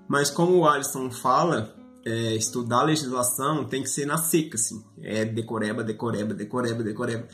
[0.07, 1.73] Mas como o Alisson fala,
[2.05, 4.83] é, estudar legislação tem que ser na seca, assim.
[5.01, 7.27] É decoreba, decoreba, decoreba, decoreba.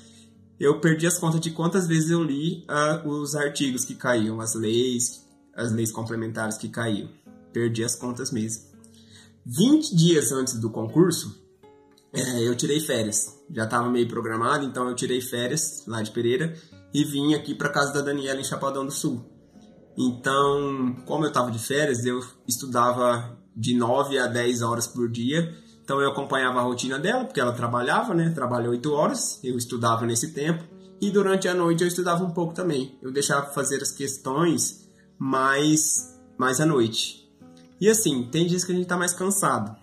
[0.57, 4.55] Eu perdi as contas de quantas vezes eu li uh, os artigos que caíam, as
[4.55, 7.09] leis, as leis complementares que caíam.
[7.55, 8.65] Perdi as contas mesmo.
[9.45, 11.41] 20 dias antes do concurso,
[12.13, 13.33] é, eu tirei férias.
[13.49, 16.53] Já estava meio programado, então eu tirei férias lá de Pereira
[16.93, 19.23] e vim aqui para casa da Daniela em Chapadão do Sul.
[19.97, 25.55] Então, como eu estava de férias, eu estudava de 9 a 10 horas por dia.
[25.81, 28.31] Então eu acompanhava a rotina dela, porque ela trabalhava, né?
[28.31, 30.61] Trabalha 8 horas, eu estudava nesse tempo.
[30.99, 32.99] E durante a noite eu estudava um pouco também.
[33.01, 37.24] Eu deixava fazer as questões mais, mais à noite.
[37.79, 39.75] E assim, tem dias que a gente está mais cansado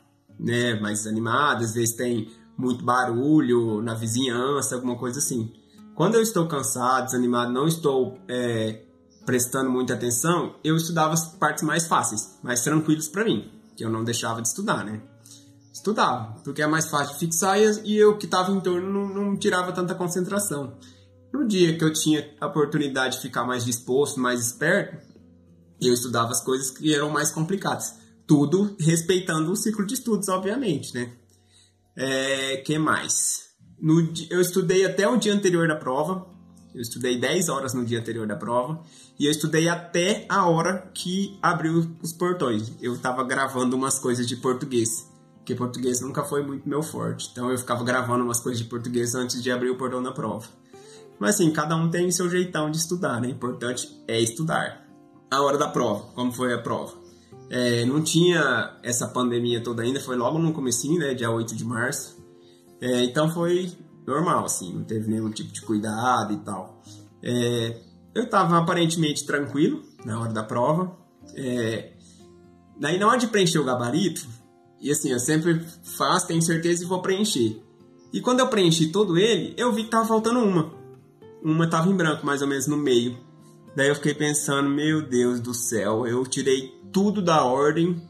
[0.42, 5.52] né, mais animada, às vezes tem muito barulho na vizinhança, alguma coisa assim.
[5.94, 8.82] Quando eu estou cansado, desanimado, não estou é,
[9.24, 13.90] prestando muita atenção, eu estudava as partes mais fáceis, mais tranquilas para mim, que eu
[13.90, 15.00] não deixava de estudar, né?
[15.72, 19.36] Estudava, porque é mais fácil de fixar e eu que estava em torno não, não
[19.36, 20.74] tirava tanta concentração.
[21.32, 25.11] No dia que eu tinha a oportunidade de ficar mais disposto, mais esperto,
[25.86, 30.94] eu estudava as coisas que eram mais complicadas tudo respeitando o ciclo de estudos, obviamente,
[30.94, 31.12] né?
[31.94, 33.50] É, que mais?
[33.80, 36.26] No, eu estudei até o dia anterior da prova,
[36.74, 38.82] eu estudei 10 horas no dia anterior da prova,
[39.18, 42.72] e eu estudei até a hora que abriu os portões.
[42.80, 47.50] Eu estava gravando umas coisas de português, porque português nunca foi muito meu forte, então
[47.50, 50.46] eu ficava gravando umas coisas de português antes de abrir o portão da prova.
[51.18, 53.28] Mas assim, cada um tem seu jeitão de estudar, né?
[53.28, 54.81] O importante é estudar.
[55.32, 56.92] A hora da prova, como foi a prova?
[57.48, 61.64] É, não tinha essa pandemia toda ainda, foi logo no comecinho, né, dia 8 de
[61.64, 62.22] março.
[62.78, 63.72] É, então foi
[64.06, 66.82] normal, assim, não teve nenhum tipo de cuidado e tal.
[67.22, 67.78] É,
[68.14, 70.94] eu estava aparentemente tranquilo na hora da prova.
[71.34, 71.92] É,
[72.78, 74.28] daí na hora de preencher o gabarito,
[74.82, 75.64] E assim, eu sempre
[75.96, 77.58] faço, tenho certeza e vou preencher.
[78.12, 80.74] E quando eu preenchi todo ele, eu vi que tava faltando uma.
[81.42, 83.16] Uma tava em branco, mais ou menos no meio.
[83.74, 88.02] Daí eu fiquei pensando, meu Deus do céu, eu tirei tudo da ordem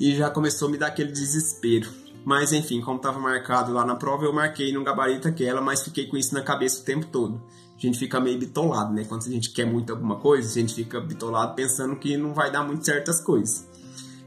[0.00, 1.88] e já começou a me dar aquele desespero.
[2.24, 6.06] Mas enfim, como estava marcado lá na prova, eu marquei no gabarito aquela, mas fiquei
[6.06, 7.42] com isso na cabeça o tempo todo.
[7.76, 9.04] A gente fica meio bitolado, né?
[9.04, 12.50] Quando a gente quer muito alguma coisa, a gente fica bitolado pensando que não vai
[12.50, 13.68] dar muito certas coisas.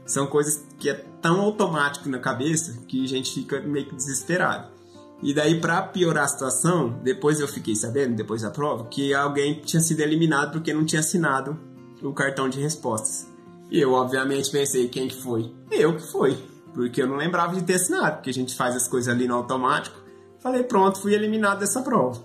[0.04, 4.75] São coisas que é tão automático na cabeça que a gente fica meio que desesperado.
[5.22, 9.60] E daí, para piorar a situação, depois eu fiquei sabendo, depois da prova, que alguém
[9.60, 11.58] tinha sido eliminado porque não tinha assinado
[12.02, 13.26] o cartão de respostas.
[13.70, 15.52] E eu, obviamente, pensei, quem que foi?
[15.70, 16.36] Eu que foi,
[16.74, 19.34] porque eu não lembrava de ter assinado, porque a gente faz as coisas ali no
[19.34, 19.96] automático.
[20.38, 22.22] Falei, pronto, fui eliminado dessa prova.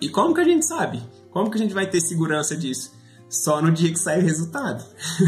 [0.00, 1.02] E como que a gente sabe?
[1.30, 2.92] Como que a gente vai ter segurança disso?
[3.28, 4.84] Só no dia que sai o resultado.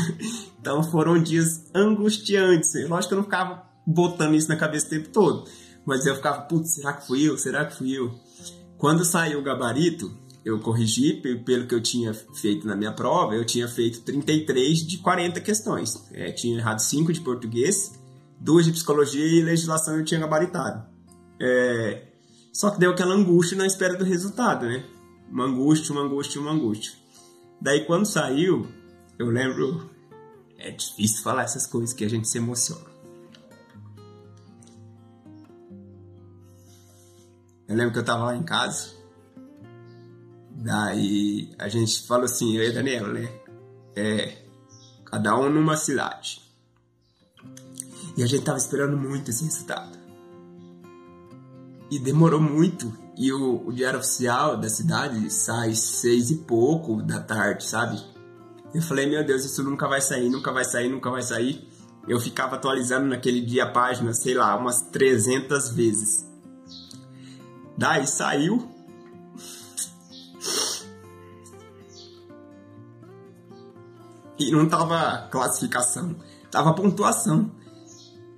[0.61, 2.73] então foram dias angustiantes.
[2.89, 5.45] Lógico que eu não ficava botando isso na cabeça o tempo todo.
[5.91, 7.37] Mas eu ficava, putz, será que fui eu?
[7.37, 8.15] Será que fui eu?
[8.79, 13.45] Quando saiu o gabarito, eu corrigi pelo que eu tinha feito na minha prova, eu
[13.45, 16.01] tinha feito 33 de 40 questões.
[16.13, 18.01] É, tinha errado 5 de português,
[18.39, 20.87] 2 de psicologia e legislação eu tinha gabaritado.
[21.41, 22.05] É,
[22.53, 24.85] só que deu aquela angústia na espera do resultado, né?
[25.29, 26.93] Uma angústia, uma angústia, uma angústia.
[27.61, 28.65] Daí quando saiu,
[29.19, 29.91] eu lembro.
[30.57, 32.91] É difícil falar essas coisas que a gente se emociona.
[37.71, 39.01] Eu lembro que eu tava lá em casa
[40.61, 43.33] Daí a gente falou assim, eu e a Daniela, né?
[43.97, 44.37] É,
[45.07, 46.43] cada um numa cidade.
[48.15, 49.99] E a gente tava esperando muito esse resultado.
[51.91, 52.93] E demorou muito.
[53.17, 57.99] E o, o diário oficial da cidade sai seis e pouco da tarde, sabe?
[58.75, 61.67] Eu falei, meu Deus, isso nunca vai sair, nunca vai sair, nunca vai sair.
[62.07, 66.30] Eu ficava atualizando naquele dia a página, sei lá, umas 300 vezes.
[67.81, 68.69] Daí saiu,
[74.39, 76.17] E não tava classificação,
[76.51, 77.51] tava pontuação.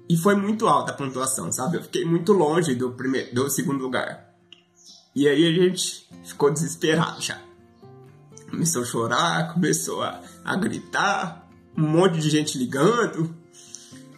[0.09, 1.77] E foi muito alta a pontuação, sabe?
[1.77, 4.33] Eu fiquei muito longe do, primeiro, do segundo lugar.
[5.15, 7.41] E aí a gente ficou desesperado já.
[8.49, 13.35] Começou a chorar, começou a, a gritar, um monte de gente ligando,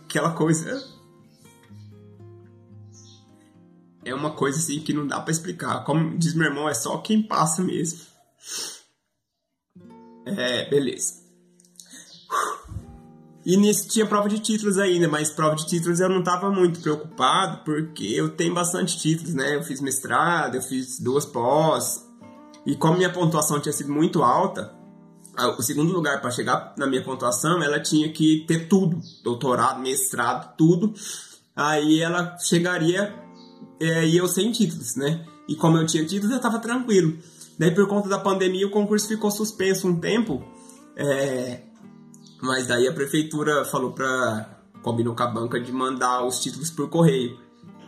[0.04, 0.93] aquela coisa.
[4.04, 5.84] É uma coisa assim que não dá para explicar.
[5.84, 8.00] Como diz meu irmão, é só quem passa mesmo.
[10.26, 11.24] É, beleza.
[13.46, 16.80] E nisso tinha prova de títulos ainda, mas prova de títulos eu não estava muito
[16.80, 19.56] preocupado, porque eu tenho bastante títulos, né?
[19.56, 22.02] Eu fiz mestrado, eu fiz duas pós.
[22.64, 24.74] E como minha pontuação tinha sido muito alta,
[25.58, 30.56] o segundo lugar para chegar na minha pontuação, ela tinha que ter tudo, doutorado, mestrado,
[30.56, 30.94] tudo.
[31.54, 33.14] Aí ela chegaria
[33.80, 35.24] é, e eu sem títulos, né?
[35.48, 37.18] E como eu tinha títulos, eu estava tranquilo.
[37.58, 40.42] Daí por conta da pandemia o concurso ficou suspenso um tempo.
[40.96, 41.62] É,
[42.40, 44.60] mas daí a prefeitura falou pra.
[44.82, 47.38] combinou com a banca de mandar os títulos por correio.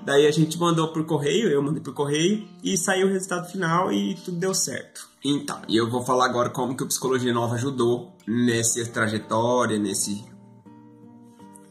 [0.04, 3.92] Daí a gente mandou por correio, eu mandei por correio e saiu o resultado final
[3.92, 5.08] e tudo deu certo.
[5.24, 10.24] Então, e eu vou falar agora como que o Psicologia Nova ajudou nessa trajetória, nesse,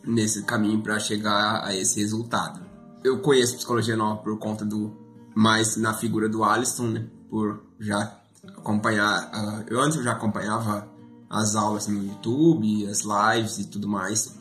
[0.04, 2.60] nesse caminho para chegar a esse resultado.
[3.06, 4.92] Eu conheço Psicologia Nova por conta do.
[5.36, 7.08] mais na figura do Alisson, né?
[7.30, 8.20] Por já
[8.58, 9.30] acompanhar.
[9.32, 10.90] Uh, eu antes eu já acompanhava
[11.30, 14.36] as aulas no YouTube, as lives e tudo mais.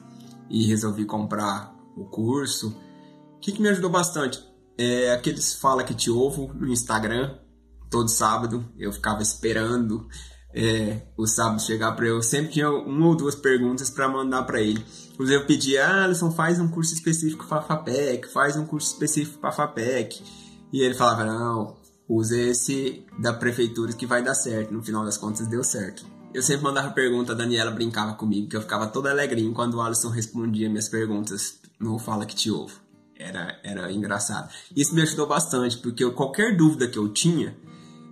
[0.48, 2.74] E resolvi comprar o curso.
[3.36, 4.42] O que, que me ajudou bastante?
[4.78, 7.36] É aqueles Fala Que Te Ovo no Instagram,
[7.90, 8.64] todo sábado.
[8.78, 10.08] Eu ficava esperando
[10.54, 12.22] é, o sábado chegar para eu.
[12.22, 14.82] Sempre tinha uma ou duas perguntas para mandar para ele.
[15.12, 19.38] Inclusive eu pedia, ah, Alisson, faz um curso específico para FAPEC, faz um curso específico
[19.38, 20.22] para FAPEC.
[20.72, 21.76] E ele falava, não,
[22.08, 24.72] use esse da prefeitura que vai dar certo.
[24.72, 26.06] No final das contas deu certo.
[26.32, 29.80] Eu sempre mandava pergunta, a Daniela brincava comigo, que eu ficava todo alegrinho quando o
[29.80, 32.80] Alisson respondia minhas perguntas no Fala Que Te Ovo.
[33.16, 34.52] Era, era engraçado.
[34.74, 37.56] Isso me ajudou bastante, porque qualquer dúvida que eu tinha,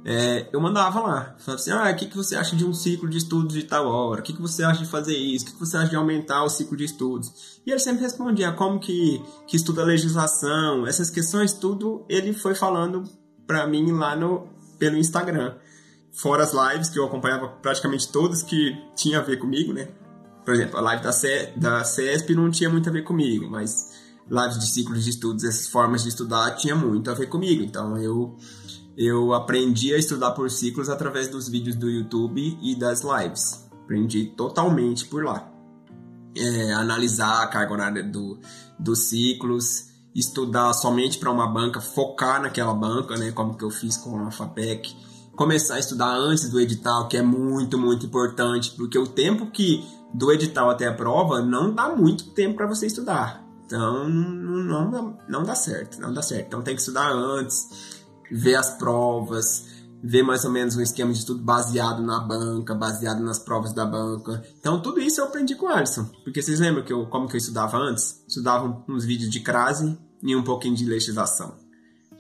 [0.05, 1.37] é, eu mandava lá.
[1.39, 3.87] Falava assim, ah, o que, que você acha de um ciclo de estudos de tal
[3.87, 4.21] hora?
[4.21, 5.45] O que, que você acha de fazer isso?
[5.45, 7.61] O que, que você acha de aumentar o ciclo de estudos?
[7.65, 12.55] E ele sempre respondia como que, que estuda a legislação, essas questões, tudo ele foi
[12.55, 13.05] falando
[13.47, 15.55] para mim lá no, pelo Instagram.
[16.13, 19.89] Fora as lives, que eu acompanhava praticamente todas que tinha a ver comigo, né?
[20.45, 23.93] Por exemplo, a live da, C, da CESP não tinha muito a ver comigo, mas
[24.29, 27.63] lives de ciclos de estudos, essas formas de estudar, tinha muito a ver comigo.
[27.63, 28.37] Então eu,
[28.97, 33.69] eu aprendi a estudar por ciclos através dos vídeos do YouTube e das lives.
[33.85, 35.51] Aprendi totalmente por lá.
[36.37, 38.39] é, analisar a carga horária do,
[38.79, 43.97] dos ciclos, estudar somente para uma banca, focar naquela banca, né, como que eu fiz
[43.97, 44.95] com a FAPEC,
[45.37, 49.85] começar a estudar antes do edital, que é muito, muito importante, porque o tempo que
[50.13, 53.43] do edital até a prova não dá muito tempo para você estudar.
[53.65, 56.47] Então não, não, não dá certo, não dá certo.
[56.49, 59.67] Então tem que estudar antes, ver as provas,
[60.03, 63.87] ver mais ou menos um esquema de estudo baseado na banca, baseado nas provas da
[63.87, 64.43] banca.
[64.59, 67.37] Então tudo isso eu aprendi com o Alisson, porque vocês lembram que eu, como que
[67.37, 68.23] eu estudava antes?
[68.27, 71.57] Estudava uns vídeos de crase e um pouquinho de legislação.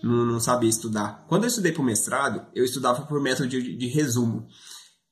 [0.03, 1.25] Não, não sabia estudar.
[1.29, 4.47] Quando eu estudei para o mestrado, eu estudava por método de, de, resumo.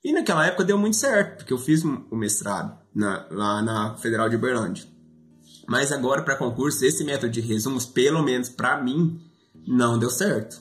[0.03, 4.29] E naquela época deu muito certo, porque eu fiz o mestrado na, lá na Federal
[4.29, 4.85] de Uberlândia.
[5.69, 9.21] Mas agora, para concurso, esse método de resumos, pelo menos para mim,
[9.67, 10.61] não deu certo.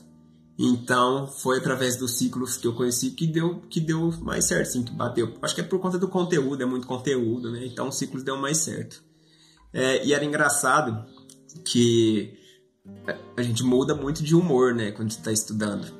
[0.62, 4.82] Então, foi através dos ciclos que eu conheci que deu, que deu mais certo, assim,
[4.82, 5.32] que bateu.
[5.40, 7.64] Acho que é por conta do conteúdo, é muito conteúdo, né?
[7.64, 9.02] Então, os ciclos deu mais certo.
[9.72, 11.02] É, e era engraçado
[11.64, 12.38] que
[13.38, 15.98] a gente muda muito de humor, né, quando está estudando.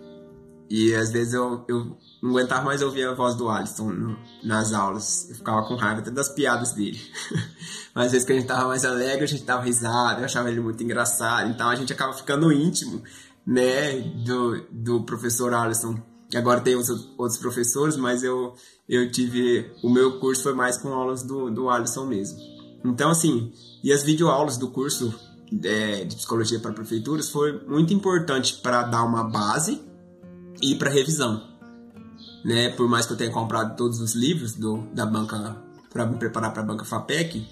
[0.68, 5.28] E às vezes eu, eu não aguentava mais ouvir a voz do Alisson nas aulas.
[5.28, 7.00] Eu ficava com raiva até das piadas dele.
[7.92, 10.48] Mas às vezes que a gente tava mais alegre, a gente dava risada, eu achava
[10.48, 11.50] ele muito engraçado.
[11.50, 13.02] Então a gente acaba ficando íntimo,
[13.50, 16.00] né, do, do professor Alisson.
[16.32, 18.54] Agora tem os outros professores, mas eu,
[18.88, 19.72] eu tive.
[19.82, 22.38] O meu curso foi mais com aulas do, do Alisson mesmo.
[22.84, 25.12] Então, assim, e as videoaulas do curso
[25.64, 29.82] é, de psicologia para prefeituras foi muito importante para dar uma base
[30.62, 31.42] e para revisão.
[32.44, 32.70] Né?
[32.70, 35.60] Por mais que eu tenha comprado todos os livros do, da banca
[35.92, 37.44] para me preparar para a banca FAPEC,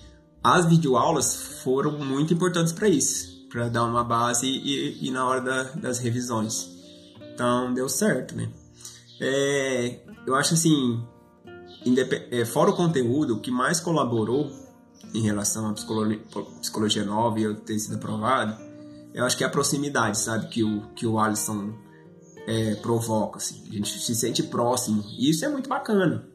[0.44, 1.34] as videoaulas
[1.64, 5.98] foram muito importantes para isso, para dar uma base e, e na hora da, das
[5.98, 6.70] revisões.
[7.34, 8.50] Então deu certo, né?
[9.20, 11.02] É, eu acho assim,
[12.30, 14.50] é, fora o conteúdo, o que mais colaborou
[15.14, 16.20] em relação à psicologia,
[16.60, 18.56] psicologia nova e eu ter sido aprovado,
[19.14, 21.72] eu acho que é a proximidade, sabe, que o, que o Alisson
[22.46, 23.64] é, provoca, assim.
[23.68, 26.28] A gente se sente próximo e isso é muito bacana.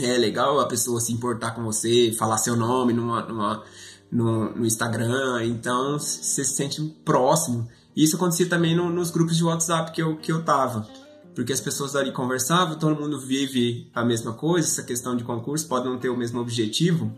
[0.00, 3.64] É legal a pessoa se importar com você, falar seu nome numa, numa,
[4.12, 7.66] no, no Instagram, então você se sente próximo.
[7.96, 10.86] Isso acontecia também no, nos grupos de WhatsApp que eu, que eu tava
[11.34, 15.66] porque as pessoas ali conversavam, todo mundo vive a mesma coisa, essa questão de concurso
[15.66, 17.12] pode não ter o mesmo objetivo,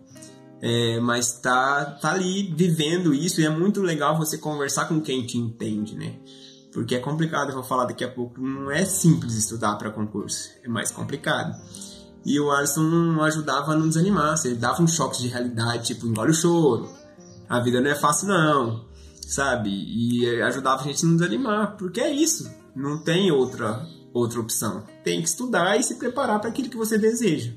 [0.60, 5.26] é, mas tá, tá ali vivendo isso e é muito legal você conversar com quem
[5.26, 6.14] te entende, né?
[6.72, 10.50] Porque é complicado, eu vou falar daqui a pouco, não é simples estudar para concurso,
[10.62, 11.54] é mais complicado.
[12.24, 16.30] E o Alisson ajudava a não desanimar, ele dava um choque de realidade, tipo, engole
[16.30, 16.88] o choro,
[17.48, 18.86] a vida não é fácil não,
[19.26, 19.70] sabe?
[19.70, 24.84] E ajudava a gente a não desanimar, porque é isso, não tem outra, outra opção.
[25.02, 27.52] Tem que estudar e se preparar para aquilo que você deseja.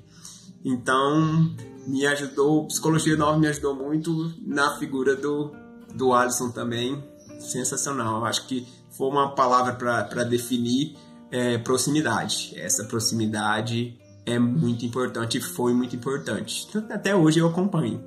[0.66, 1.56] Então,
[1.88, 5.52] me ajudou, Psicologia Nova me ajudou muito na figura do,
[5.96, 7.02] do Alisson também.
[7.40, 8.26] Sensacional.
[8.26, 10.98] Acho que foi uma palavra para definir
[11.32, 12.52] é, proximidade.
[12.56, 13.98] Essa proximidade
[14.28, 16.68] é muito importante, foi muito importante.
[16.92, 18.04] Até hoje eu acompanho.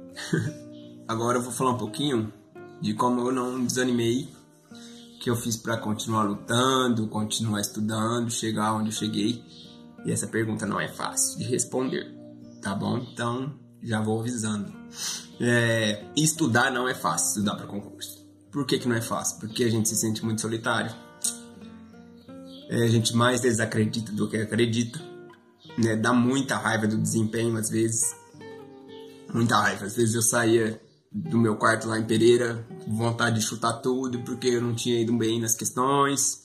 [1.09, 2.31] Agora eu vou falar um pouquinho
[2.79, 4.29] de como eu não desanimei,
[5.19, 9.43] que eu fiz para continuar lutando, continuar estudando, chegar onde eu cheguei.
[10.05, 12.15] E essa pergunta não é fácil de responder,
[12.61, 12.99] tá bom?
[12.99, 14.71] Então já vou avisando.
[15.41, 18.21] É, estudar não é fácil, estudar para concurso.
[18.53, 19.41] Por que, que não é fácil?
[19.41, 20.95] Porque a gente se sente muito solitário.
[22.69, 25.10] É, a gente mais desacredita do que acredita.
[25.83, 25.97] Né?
[25.97, 28.15] Dá muita raiva do desempenho às vezes.
[29.33, 29.87] Muita raiva.
[29.87, 30.81] Às vezes eu saía
[31.13, 35.01] do meu quarto lá em Pereira, com vontade de chutar tudo, porque eu não tinha
[35.01, 36.43] ido bem nas questões.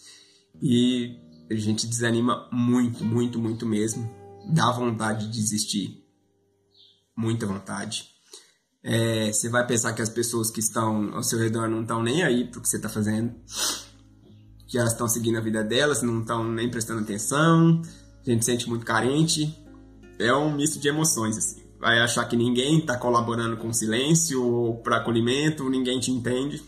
[0.61, 1.19] E
[1.49, 4.09] a gente desanima muito, muito, muito mesmo.
[4.47, 6.05] Dá vontade de desistir
[7.15, 8.09] muita vontade.
[8.83, 12.23] É, você vai pensar que as pessoas que estão ao seu redor não estão nem
[12.23, 13.33] aí pro que você está fazendo,
[14.67, 17.81] que elas estão seguindo a vida delas, não estão nem prestando atenção,
[18.25, 19.53] a gente se sente muito carente.
[20.17, 21.63] É um misto de emoções, assim.
[21.79, 26.63] Vai achar que ninguém está colaborando com silêncio ou para acolhimento, ninguém te entende.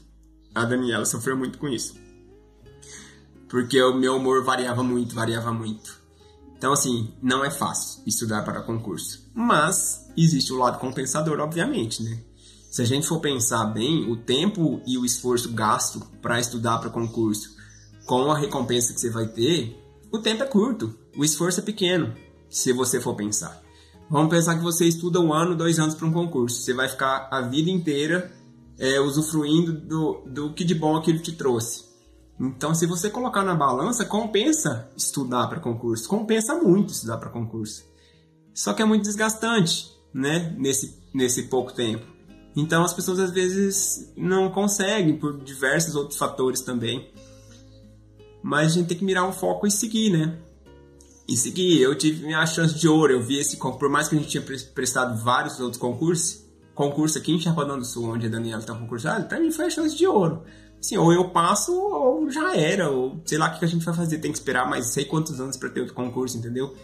[0.54, 1.96] A Daniela sofreu muito com isso.
[3.48, 5.98] Porque o meu humor variava muito, variava muito.
[6.58, 9.30] Então, assim, não é fácil estudar para concurso.
[9.34, 12.20] Mas existe o lado compensador, obviamente, né?
[12.70, 16.90] Se a gente for pensar bem, o tempo e o esforço gasto para estudar para
[16.90, 17.56] concurso
[18.06, 22.14] com a recompensa que você vai ter, o tempo é curto, o esforço é pequeno,
[22.50, 23.62] se você for pensar.
[24.10, 26.62] Vamos pensar que você estuda um ano, dois anos para um concurso.
[26.62, 28.32] Você vai ficar a vida inteira
[28.80, 31.86] é, usufruindo do, do que de bom aquilo te trouxe.
[32.40, 36.08] Então, se você colocar na balança, compensa estudar para concurso.
[36.08, 37.84] Compensa muito estudar para concurso.
[38.54, 39.92] Só que é muito desgastante.
[40.14, 40.56] né?
[40.58, 42.06] Nesse, nesse pouco tempo.
[42.56, 47.12] Então as pessoas às vezes não conseguem por diversos outros fatores também.
[48.42, 50.40] Mas a gente tem que mirar um foco e seguir, né?
[51.28, 51.82] E seguir.
[51.82, 53.14] Eu tive minha chance de ouro.
[53.14, 57.34] Eu vi esse por mais que a gente tinha prestado vários outros concursos, concurso aqui
[57.34, 60.06] em Chapadão do Sul, onde a Daniela está concursada, para mim foi a chance de
[60.06, 60.44] ouro.
[60.80, 63.96] Assim, ou eu passo ou já era, ou sei lá o que a gente vai
[63.96, 66.76] fazer, tem que esperar mais sei quantos anos para ter outro concurso, entendeu?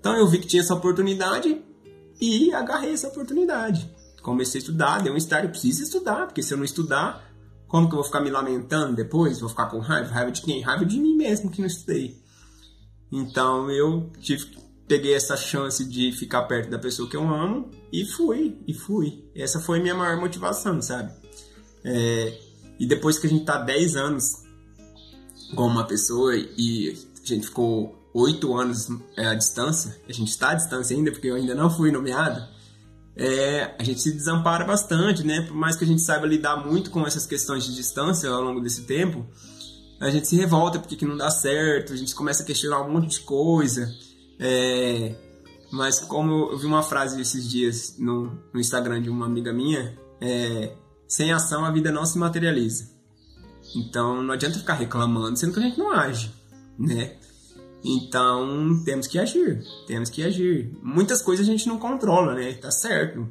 [0.00, 1.62] Então eu vi que tinha essa oportunidade
[2.20, 3.88] e agarrei essa oportunidade.
[4.20, 7.32] Comecei a estudar, deu um start, eu preciso estudar, porque se eu não estudar,
[7.68, 9.38] como que eu vou ficar me lamentando depois?
[9.38, 10.10] Vou ficar com raiva?
[10.10, 10.60] Raiva de quem?
[10.60, 12.20] Raiva de mim mesmo que não estudei.
[13.10, 14.46] Então eu tive,
[14.86, 19.24] peguei essa chance de ficar perto da pessoa que eu amo e fui, e fui.
[19.34, 21.12] Essa foi minha maior motivação, sabe?
[21.84, 22.38] É,
[22.78, 24.42] e depois que a gente tá 10 anos
[25.54, 30.50] com uma pessoa e a gente ficou 8 anos é, à distância, a gente está
[30.50, 32.42] à distância ainda porque eu ainda não fui nomeado,
[33.16, 35.40] é, a gente se desampara bastante, né?
[35.42, 38.60] Por mais que a gente saiba lidar muito com essas questões de distância ao longo
[38.60, 39.26] desse tempo,
[40.00, 42.92] a gente se revolta porque que não dá certo, a gente começa a questionar um
[42.92, 43.92] monte de coisa.
[44.38, 45.14] É,
[45.72, 49.98] mas como eu vi uma frase esses dias no, no Instagram de uma amiga minha,
[50.20, 50.74] é,
[51.08, 52.94] sem ação a vida não se materializa.
[53.74, 56.32] Então não adianta ficar reclamando, sendo que a gente não age,
[56.78, 57.16] né?
[57.84, 60.76] Então temos que agir, temos que agir.
[60.82, 62.52] Muitas coisas a gente não controla, né?
[62.54, 63.30] Tá certo.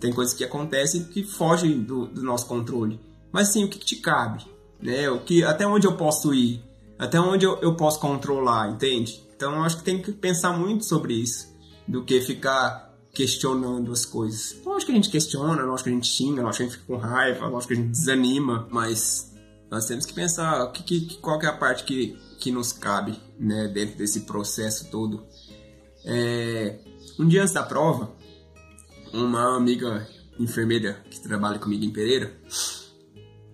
[0.00, 3.00] Tem coisas que acontecem que fogem do, do nosso controle.
[3.32, 4.44] Mas sim, o que, que, te cabe?
[4.84, 5.08] Né?
[5.08, 6.62] O que, até onde eu posso ir?
[6.98, 9.24] Até onde eu, eu posso controlar, entende?
[9.34, 11.48] Então acho que tem que pensar muito sobre isso,
[11.88, 14.56] do que ficar questionando as coisas.
[14.64, 16.92] Lógico que a gente questiona, lógico que a gente xinga, lógico que a gente fica
[16.92, 19.32] com raiva, lógico que a gente desanima, mas
[19.70, 23.18] nós temos que pensar que, que, qual que é a parte que, que nos cabe
[23.38, 25.24] né, dentro desse processo todo.
[26.04, 26.78] É,
[27.18, 28.12] um dia antes da prova,
[29.12, 30.06] uma amiga
[30.38, 32.36] enfermeira que trabalha comigo em Pereira,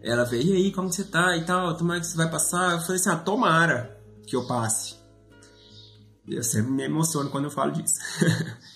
[0.02, 2.72] ela veio, e aí, como você tá e tal, tomara que você vai passar?
[2.72, 4.94] Eu falei assim, ah, tomara que eu passe.
[6.26, 7.98] Eu sempre me emociono quando eu falo disso.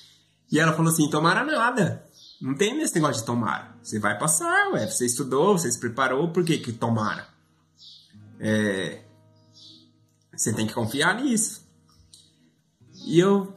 [0.55, 2.07] E ela falou assim: tomara nada.
[2.41, 3.75] Não tem esse negócio de tomara.
[3.83, 4.87] Você vai passar, ué.
[4.87, 7.27] Você estudou, você se preparou, por que que tomara?
[8.39, 9.03] É...
[10.33, 11.66] Você tem que confiar nisso.
[13.05, 13.53] E eu.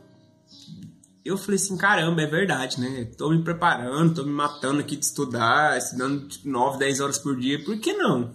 [1.27, 3.03] Eu falei assim: caramba, é verdade, né?
[3.17, 7.37] Tô me preparando, tô me matando aqui de estudar, estudando tipo, 9, 10 horas por
[7.37, 7.61] dia.
[7.65, 8.33] Por que não?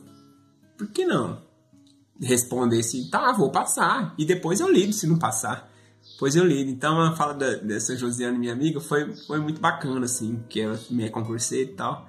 [0.76, 1.40] Por que não?
[2.20, 4.14] Responder assim: tá, vou passar.
[4.18, 5.72] E depois eu lido se não passar.
[6.18, 6.60] Pois eu li.
[6.70, 10.78] Então a fala da, dessa Josiane, minha amiga, foi, foi muito bacana, assim, que ela
[10.90, 12.06] me concursei e tal.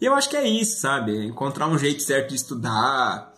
[0.00, 1.26] E eu acho que é isso, sabe?
[1.26, 3.33] Encontrar um jeito certo de estudar,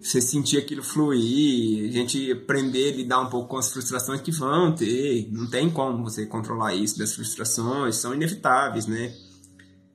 [0.00, 4.32] você sentir aquilo fluir, a gente aprender a lidar um pouco com as frustrações que
[4.32, 5.28] vão ter.
[5.30, 9.14] Não tem como você controlar isso das frustrações, são inevitáveis, né?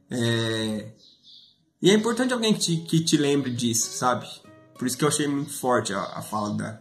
[0.09, 0.93] É...
[1.81, 4.25] E é importante alguém que te, que te lembre disso, sabe?
[4.79, 6.79] Por isso que eu achei muito forte a, a fala da,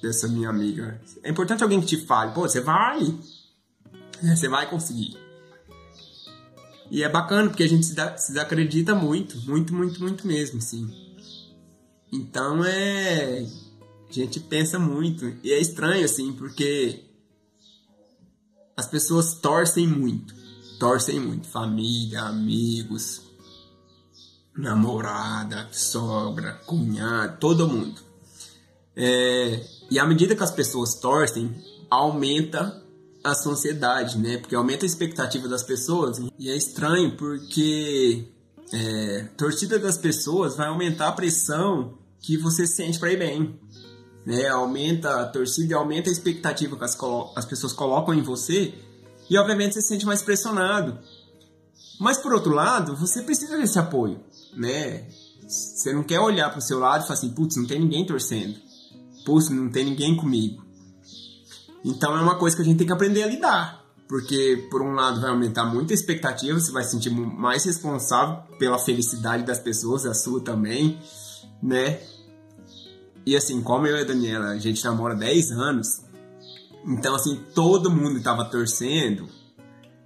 [0.00, 1.00] dessa minha amiga.
[1.22, 3.00] É importante alguém que te fale, pô, você vai.
[4.22, 5.18] Você vai conseguir.
[6.90, 10.60] E é bacana porque a gente se, dá, se acredita muito, muito, muito, muito mesmo,
[10.60, 11.03] sim.
[12.14, 13.44] Então é.
[14.08, 15.26] A gente pensa muito.
[15.42, 17.00] E é estranho, assim, porque
[18.76, 20.32] as pessoas torcem muito.
[20.78, 21.48] Torcem muito.
[21.48, 23.22] Família, amigos,
[24.56, 28.00] namorada, sogra, cunhado, todo mundo.
[28.94, 31.52] É, e à medida que as pessoas torcem,
[31.90, 32.80] aumenta
[33.24, 34.38] a sociedade, né?
[34.38, 36.18] Porque aumenta a expectativa das pessoas.
[36.38, 38.28] E é estranho porque
[38.72, 43.58] é, torcida das pessoas vai aumentar a pressão que você sente para ir bem.
[44.24, 44.48] Né?
[44.48, 46.96] Aumenta a torcida e aumenta a expectativa que as,
[47.36, 48.74] as pessoas colocam em você.
[49.28, 50.98] E obviamente você se sente mais pressionado.
[52.00, 54.20] Mas por outro lado, você precisa desse apoio,
[54.56, 55.06] né?
[55.46, 58.04] Você não quer olhar para o seu lado e falar assim, putz, não tem ninguém
[58.04, 58.64] torcendo
[59.24, 60.62] putz, não tem ninguém comigo.
[61.84, 63.84] Então é uma coisa que a gente tem que aprender a lidar.
[64.06, 68.36] Porque, por um lado, vai aumentar muito a expectativa, você vai se sentir mais responsável
[68.58, 70.98] pela felicidade das pessoas, a sua também,
[71.62, 72.00] né?
[73.26, 76.02] E assim, como eu e a Daniela, a gente namora 10 anos,
[76.86, 79.28] então assim, todo mundo tava torcendo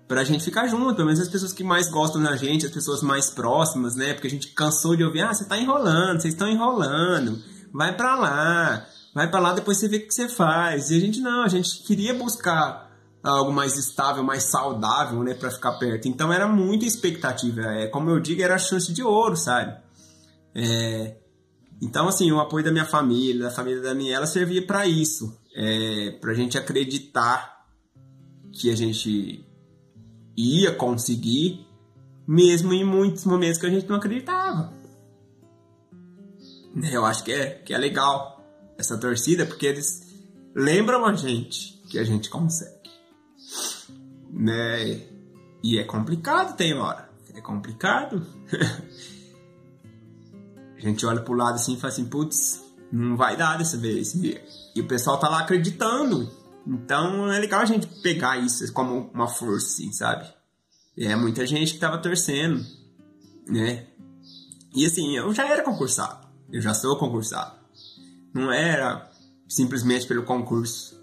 [0.06, 3.02] pra gente ficar junto, pelo menos as pessoas que mais gostam da gente, as pessoas
[3.02, 4.14] mais próximas, né?
[4.14, 7.42] Porque a gente cansou de ouvir, ah, você tá enrolando, vocês estão enrolando,
[7.72, 10.90] vai pra lá, vai para lá, depois você vê o que você faz.
[10.90, 12.88] E a gente não, a gente queria buscar
[13.22, 16.08] algo mais estável, mais saudável, né, para ficar perto.
[16.08, 17.60] Então era muita expectativa.
[17.60, 19.76] É, como eu digo, era chance de ouro, sabe?
[20.54, 21.16] É,
[21.80, 25.38] então, assim, o apoio da minha família, da família da Daniela, servia para isso.
[25.54, 27.66] É, pra gente acreditar
[28.52, 29.44] que a gente
[30.36, 31.66] ia conseguir,
[32.26, 34.72] mesmo em muitos momentos que a gente não acreditava.
[36.92, 38.44] Eu acho que é, que é legal
[38.76, 40.06] essa torcida, porque eles
[40.54, 42.90] lembram a gente que a gente consegue.
[44.30, 45.02] Né?
[45.62, 47.08] E é complicado, tem hora.
[47.34, 48.26] É complicado.
[50.78, 54.14] a gente olha pro lado assim e fala assim, putz, não vai dar dessa vez.
[54.14, 56.30] E o pessoal tá lá acreditando.
[56.66, 60.26] Então é legal a gente pegar isso como uma força, assim, sabe?
[60.96, 62.64] É muita gente que tava torcendo,
[63.46, 63.86] né?
[64.74, 66.26] E assim, eu já era concursado.
[66.52, 67.58] Eu já sou concursado.
[68.34, 69.10] Não era
[69.48, 70.98] simplesmente pelo concurso.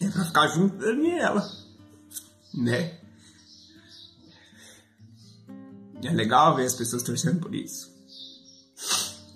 [0.00, 1.48] É pra ficar junto da Daniela,
[2.54, 2.98] né?
[6.02, 7.92] É legal ver as pessoas torcendo por isso.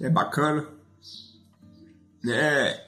[0.00, 0.68] É bacana.
[2.22, 2.80] Né?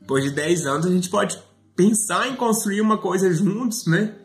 [0.00, 1.38] Depois de 10 anos a gente pode
[1.76, 4.16] pensar em construir uma coisa juntos, né?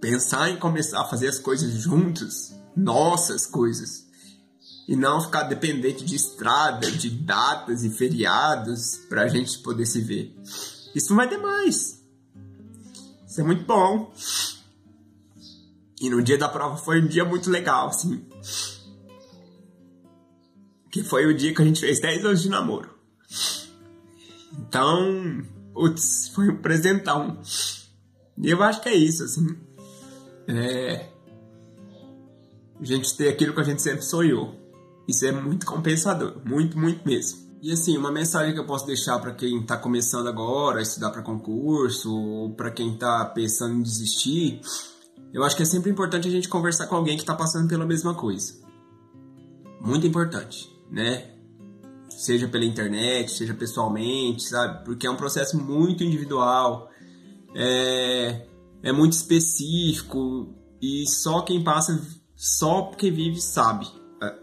[0.00, 4.06] Pensar em começar a fazer as coisas juntos, nossas coisas.
[4.86, 10.34] E não ficar dependente de estrada, de datas e feriados pra gente poder se ver.
[10.94, 12.02] Isso vai demais.
[13.26, 14.12] Isso é muito bom.
[16.00, 18.24] E no dia da prova foi um dia muito legal, assim.
[20.90, 22.90] Que foi o dia que a gente fez 10 anos de namoro.
[24.58, 25.42] Então,
[25.74, 27.38] putz, foi um presentão.
[28.36, 29.56] E eu acho que é isso, assim.
[30.46, 31.08] É.
[32.80, 34.54] A gente ter aquilo que a gente sempre sonhou.
[35.08, 36.36] Isso é muito compensador.
[36.44, 37.48] Muito, muito mesmo.
[37.60, 41.10] E assim, uma mensagem que eu posso deixar para quem está começando agora a estudar
[41.10, 44.60] para concurso, ou para quem está pensando em desistir,
[45.32, 47.84] eu acho que é sempre importante a gente conversar com alguém que está passando pela
[47.84, 48.54] mesma coisa.
[49.80, 51.30] Muito importante, né?
[52.08, 54.84] Seja pela internet, seja pessoalmente, sabe?
[54.84, 56.90] Porque é um processo muito individual,
[57.54, 58.46] é,
[58.82, 62.00] é muito específico e só quem passa,
[62.34, 63.86] só porque vive, sabe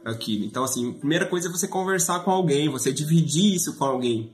[0.05, 0.45] aquilo.
[0.45, 4.33] Então, assim, a primeira coisa é você conversar com alguém, você dividir isso com alguém.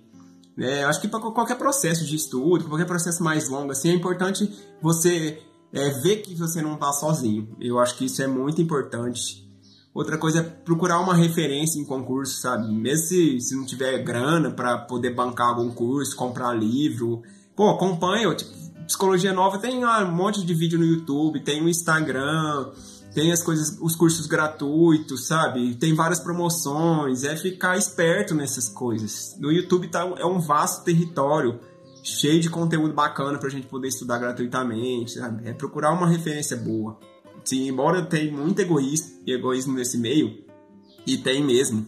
[0.55, 0.83] Né?
[0.83, 5.41] Acho que para qualquer processo de estudo, qualquer processo mais longo, assim, é importante você
[5.73, 7.55] é ver que você não está sozinho.
[7.59, 9.49] Eu acho que isso é muito importante.
[9.93, 12.71] Outra coisa é procurar uma referência em concurso, sabe?
[12.73, 17.21] Mesmo se, se não tiver grana para poder bancar algum curso, comprar livro,
[17.55, 18.33] pô, acompanha.
[18.33, 18.51] Tipo,
[18.87, 22.71] Psicologia Nova tem ah, um monte de vídeo no YouTube, tem o Instagram,
[23.13, 25.75] tem as coisas, os cursos gratuitos, sabe?
[25.75, 29.35] Tem várias promoções, é ficar esperto nessas coisas.
[29.39, 31.59] No YouTube tá, é um vasto território
[32.03, 35.47] cheio de conteúdo bacana para a gente poder estudar gratuitamente, sabe?
[35.47, 36.99] É procurar uma referência boa.
[37.43, 40.43] Sim, embora tenha muito egoísmo, egoísmo nesse meio,
[41.05, 41.87] e tem mesmo,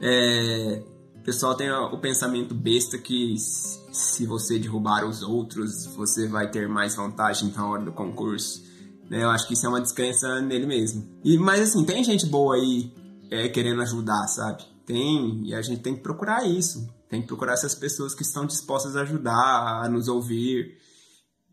[0.00, 0.82] é,
[1.16, 6.68] o pessoal tem o pensamento besta que se você derrubar os outros, você vai ter
[6.68, 8.62] mais vantagem na hora do concurso.
[9.08, 9.22] Né?
[9.22, 11.06] Eu acho que isso é uma descrença nele mesmo.
[11.24, 12.92] E, mas assim, tem gente boa aí
[13.30, 14.64] é, querendo ajudar, sabe?
[14.84, 16.88] Tem, e a gente tem que procurar isso.
[17.12, 20.78] Tem que procurar essas pessoas que estão dispostas a ajudar, a nos ouvir.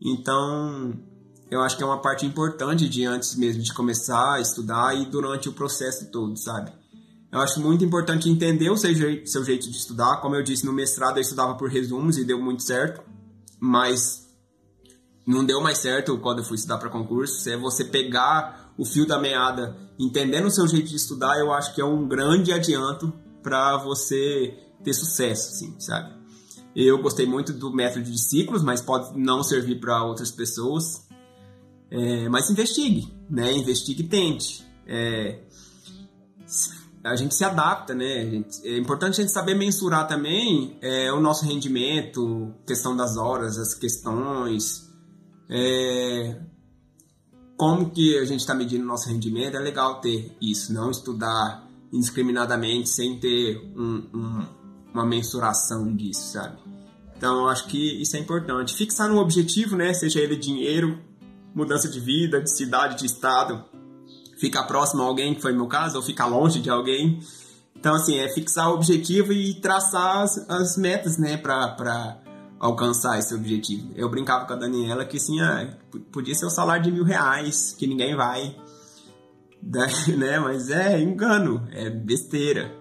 [0.00, 0.98] Então,
[1.50, 5.04] eu acho que é uma parte importante de antes mesmo de começar a estudar e
[5.04, 6.72] durante o processo todo, sabe?
[7.30, 8.90] Eu acho muito importante entender o seu,
[9.26, 10.22] seu jeito de estudar.
[10.22, 13.02] Como eu disse, no mestrado eu estudava por resumos e deu muito certo,
[13.60, 14.26] mas
[15.26, 17.46] não deu mais certo quando eu fui estudar para concurso.
[17.50, 21.74] É você pegar o fio da meada, entendendo o seu jeito de estudar, eu acho
[21.74, 26.14] que é um grande adianto para você ter sucesso, assim, sabe?
[26.74, 31.06] Eu gostei muito do método de ciclos, mas pode não servir para outras pessoas.
[31.90, 33.52] É, mas investigue, né?
[33.52, 34.64] Investigue e tente.
[34.86, 35.40] É,
[37.02, 38.44] a gente se adapta, né?
[38.62, 43.74] é importante a gente saber mensurar também é, o nosso rendimento, questão das horas, as
[43.74, 44.88] questões,
[45.48, 46.40] é,
[47.56, 49.56] como que a gente está medindo o nosso rendimento.
[49.56, 54.59] É legal ter isso, não estudar indiscriminadamente sem ter um, um
[54.92, 56.58] uma mensuração disso, sabe?
[57.16, 58.74] Então, eu acho que isso é importante.
[58.74, 59.92] Fixar um objetivo, né?
[59.92, 60.98] Seja ele dinheiro,
[61.54, 63.62] mudança de vida, de cidade, de estado.
[64.38, 67.20] Ficar próximo a alguém, que foi meu caso, ou ficar longe de alguém.
[67.76, 71.36] Então, assim, é fixar o objetivo e traçar as, as metas, né?
[71.36, 72.18] Pra, pra
[72.58, 73.92] alcançar esse objetivo.
[73.94, 75.76] Eu brincava com a Daniela que, assim, ah,
[76.10, 78.56] podia ser o salário de mil reais, que ninguém vai.
[80.16, 80.38] né?
[80.38, 82.79] Mas é engano, é besteira.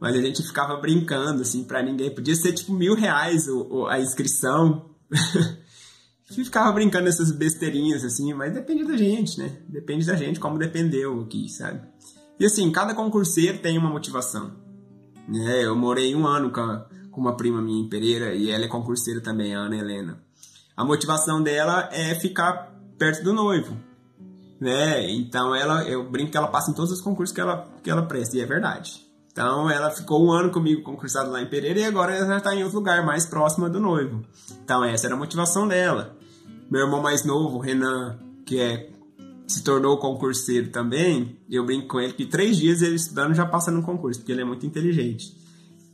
[0.00, 2.14] Mas a gente ficava brincando, assim, pra ninguém.
[2.14, 4.90] Podia ser tipo mil reais o, a inscrição.
[5.10, 9.56] a gente ficava brincando nessas besteirinhas, assim, mas depende da gente, né?
[9.68, 11.80] Depende da gente, como dependeu aqui, sabe?
[12.38, 14.52] E assim, cada concurseiro tem uma motivação.
[15.28, 15.64] Né?
[15.64, 16.62] Eu morei um ano com,
[17.10, 20.22] com com uma prima minha em Pereira, e ela é concurseira também, a Ana Helena.
[20.76, 23.76] A motivação dela é ficar perto do noivo,
[24.60, 25.10] né?
[25.10, 28.06] Então ela, eu brinco que ela passa em todos os concursos que ela, que ela
[28.06, 29.04] presta, e é verdade.
[29.38, 32.56] Então ela ficou um ano comigo concursada lá em Pereira e agora ela já está
[32.56, 34.24] em outro lugar, mais próxima do noivo.
[34.64, 36.16] Então essa era a motivação dela.
[36.68, 38.90] Meu irmão mais novo, Renan, que é
[39.46, 43.70] se tornou concurseiro também, eu brinco com ele que três dias ele estudando já passa
[43.70, 45.32] no concurso, porque ele é muito inteligente.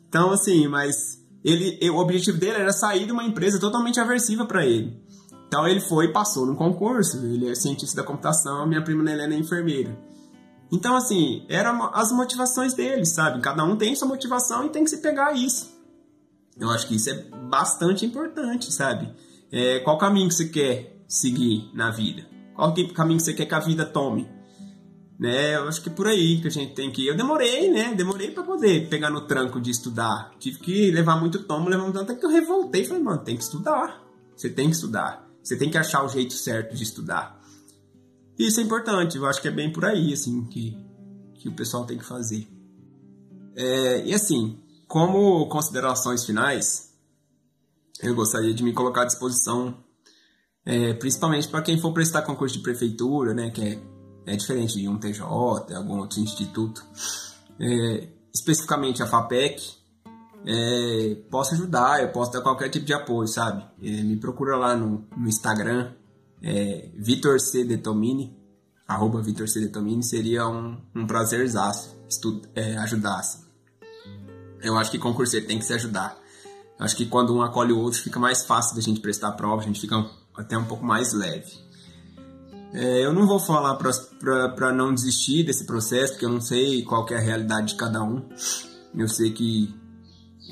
[0.08, 4.64] Então, assim, mas ele, o objetivo dele era sair de uma empresa totalmente aversiva para
[4.64, 4.98] ele.
[5.46, 7.18] Então ele foi e passou no concurso.
[7.18, 9.94] Ele é cientista da computação, minha prima Helena é enfermeira.
[10.74, 13.40] Então, assim, eram as motivações deles, sabe?
[13.40, 15.72] Cada um tem sua motivação e tem que se pegar isso.
[16.58, 17.14] Eu acho que isso é
[17.48, 19.14] bastante importante, sabe?
[19.52, 22.26] É, qual caminho que você quer seguir na vida?
[22.56, 24.28] Qual caminho que você quer que a vida tome?
[25.16, 25.54] Né?
[25.54, 27.06] Eu acho que é por aí que a gente tem que ir.
[27.06, 27.94] Eu demorei, né?
[27.94, 30.32] Demorei para poder pegar no tranco de estudar.
[30.40, 32.84] Tive que levar muito tomo, levar muito até que eu revoltei.
[32.84, 34.02] Falei, mano, tem que estudar.
[34.34, 35.24] Você tem que estudar.
[35.40, 37.43] Você tem que achar o jeito certo de estudar.
[38.38, 40.76] Isso é importante, eu acho que é bem por aí, assim, que,
[41.34, 42.48] que o pessoal tem que fazer.
[43.56, 44.58] É, e assim,
[44.88, 46.92] como considerações finais,
[48.02, 49.76] eu gostaria de me colocar à disposição,
[50.66, 53.82] é, principalmente para quem for prestar concurso de prefeitura, né, que é,
[54.26, 55.22] é diferente de um TJ,
[55.74, 56.84] algum outro instituto,
[57.60, 59.62] é, especificamente a FAPEC,
[60.46, 63.64] é, posso ajudar, eu posso dar qualquer tipo de apoio, sabe?
[63.82, 65.92] É, me procura lá no, no Instagram,
[66.44, 67.64] é, Vitor C.
[67.64, 68.36] Detomini,
[68.86, 69.60] arroba Vitor C.
[69.60, 71.94] Detomini, seria um, um prazerzaço
[72.54, 72.76] é.
[72.76, 73.44] Assim.
[74.62, 76.16] Eu acho que concurseiro tem que se ajudar.
[76.78, 79.62] Acho que quando um acolhe o outro fica mais fácil da gente prestar a prova,
[79.62, 80.04] a gente fica
[80.36, 81.52] até um pouco mais leve.
[82.72, 87.06] É, eu não vou falar para não desistir desse processo, porque eu não sei qual
[87.10, 88.28] é a realidade de cada um.
[88.94, 89.74] Eu sei que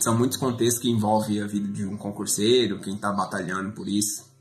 [0.01, 4.32] são muitos contextos que envolvem a vida de um concurseiro, quem está batalhando por isso.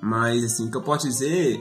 [0.00, 1.60] Mas, assim, o que eu posso dizer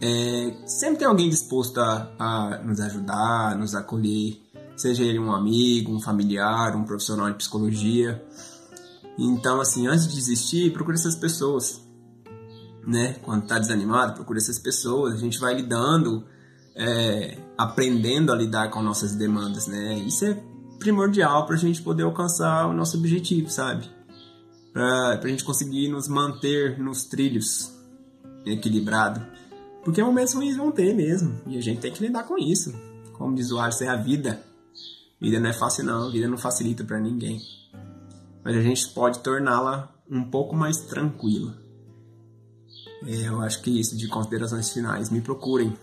[0.00, 4.40] é sempre tem alguém disposto a, a nos ajudar, nos acolher,
[4.76, 8.22] seja ele um amigo, um familiar, um profissional de psicologia.
[9.18, 11.80] Então, assim, antes de desistir, procure essas pessoas,
[12.86, 13.14] né?
[13.22, 15.14] Quando está desanimado, procure essas pessoas.
[15.14, 16.24] A gente vai lidando,
[16.74, 19.94] é, aprendendo a lidar com nossas demandas, né?
[20.00, 20.42] Isso é
[20.78, 23.88] primordial para a gente poder alcançar o nosso objetivo, sabe?
[24.72, 27.73] Para a gente conseguir nos manter nos trilhos
[28.44, 29.24] equilibrado.
[29.84, 31.40] Porque momentos ruins vão ter mesmo.
[31.46, 32.74] E a gente tem que lidar com isso.
[33.12, 34.42] Como diz o Alisson, é a vida.
[35.20, 37.40] Vida não é fácil não, vida não facilita para ninguém.
[38.44, 41.54] Mas a gente pode torná-la um pouco mais tranquila.
[43.06, 45.10] É, eu acho que isso de considerações finais.
[45.10, 45.76] Me procurem.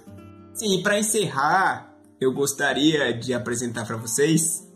[0.53, 4.67] Sim, para encerrar, eu gostaria de apresentar para vocês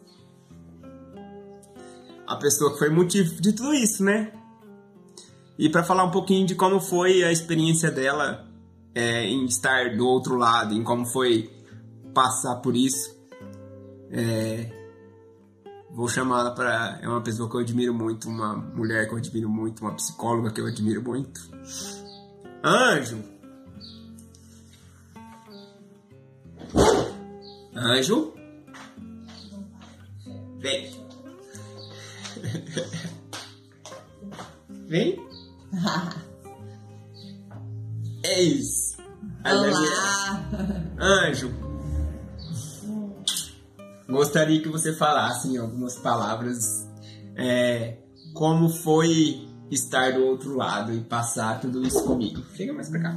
[2.27, 4.31] a pessoa que foi motivo de tudo isso, né?
[5.57, 8.45] E para falar um pouquinho de como foi a experiência dela
[8.93, 11.49] é, em estar do outro lado, em como foi
[12.13, 13.15] passar por isso,
[14.11, 14.69] é,
[15.91, 16.99] vou chamá-la para.
[17.01, 20.51] É uma pessoa que eu admiro muito, uma mulher que eu admiro muito, uma psicóloga
[20.51, 21.41] que eu admiro muito.
[22.63, 23.23] Anjo!
[27.75, 28.33] Anjo?
[30.59, 31.05] Vem!
[34.87, 35.34] Vem.
[38.23, 38.95] Eis.
[39.43, 40.45] Olá.
[40.99, 41.51] Anjo.
[44.07, 46.87] Gostaria que você falasse em algumas palavras
[47.35, 47.97] é,
[48.33, 52.41] como foi estar do outro lado e passar tudo isso comigo.
[52.55, 53.15] Chega mais pra cá.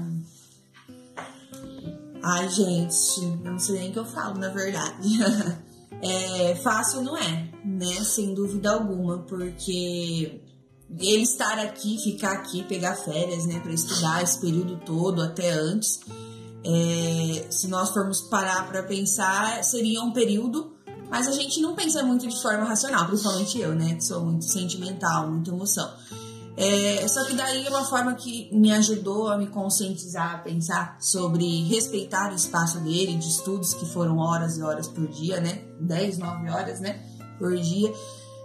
[2.23, 5.09] Ai, gente, não sei nem o que eu falo, na verdade.
[6.01, 7.93] É, fácil não é, né?
[8.05, 10.48] Sem dúvida alguma, porque
[10.99, 16.01] ele estar aqui, ficar aqui, pegar férias, né, para estudar esse período todo, até antes,
[16.65, 20.73] é, se nós formos parar para pensar, seria um período,
[21.11, 24.45] mas a gente não pensa muito de forma racional, principalmente eu, né, que sou muito
[24.45, 25.91] sentimental, muita emoção.
[26.61, 30.97] É, só que daí é uma forma que me ajudou a me conscientizar, a pensar
[30.99, 35.63] sobre respeitar o espaço dele, de estudos que foram horas e horas por dia, né?
[35.79, 37.01] 10, 9 horas, né?
[37.39, 37.93] Por dia.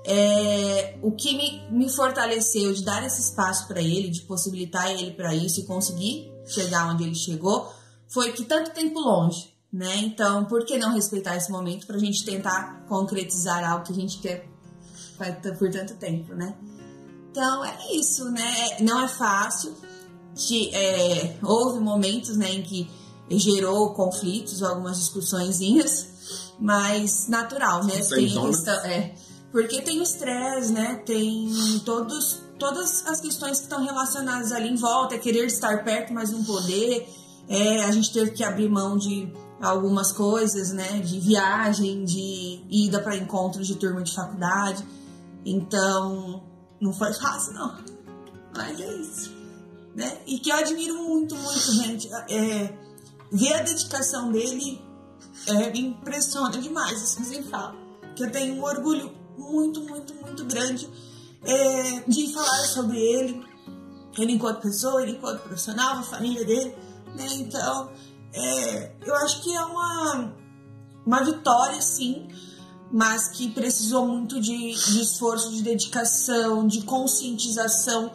[0.05, 5.11] É, o que me, me fortaleceu de dar esse espaço para ele, de possibilitar ele
[5.11, 7.71] para isso e conseguir chegar onde ele chegou,
[8.07, 9.95] foi que tanto tempo longe, né?
[9.97, 13.95] Então, por que não respeitar esse momento para a gente tentar concretizar algo que a
[13.95, 14.47] gente quer
[15.57, 16.55] por tanto tempo, né?
[17.31, 18.77] Então é isso, né?
[18.81, 19.75] Não é fácil.
[20.73, 22.89] É, houve momentos né, em que
[23.29, 25.59] gerou conflitos, algumas discussões,
[26.59, 27.95] mas natural, né?
[28.03, 29.15] Tem questão, é,
[29.53, 30.95] Porque tem o estresse, né?
[31.05, 31.47] Tem
[31.85, 36.31] todos, todas as questões que estão relacionadas ali em volta, é querer estar perto, mas
[36.31, 37.07] não poder.
[37.47, 39.31] É, a gente teve que abrir mão de
[39.61, 40.99] algumas coisas, né?
[41.01, 44.83] De viagem, de ida para encontros de turma de faculdade.
[45.45, 46.41] Então,
[46.81, 47.77] não foi fácil, não.
[48.55, 49.31] Mas é isso.
[49.95, 50.17] Né?
[50.25, 52.09] E que eu admiro muito, muito, gente.
[52.27, 52.75] É,
[53.31, 54.81] ver a dedicação dele
[55.45, 57.75] é, me impressiona demais, assim sem fala.
[58.15, 60.89] Que eu tenho um orgulho muito, muito, muito grande
[61.45, 63.43] é, de falar sobre ele,
[64.17, 66.75] ele enquanto pessoa, ele enquanto profissional, a família dele,
[67.15, 67.25] né?
[67.33, 67.91] Então,
[68.33, 70.33] é, eu acho que é uma,
[71.05, 72.27] uma vitória, sim,
[72.91, 78.11] mas que precisou muito de, de esforço, de dedicação, de conscientização,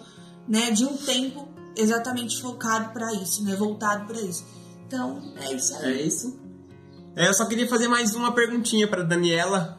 [0.46, 0.70] né?
[0.70, 3.54] De um tempo exatamente focado para isso, né?
[3.54, 4.44] Voltado para isso.
[4.86, 5.84] Então, é isso aí.
[5.84, 6.38] É isso.
[7.14, 9.77] É, eu só queria fazer mais uma perguntinha para Daniela,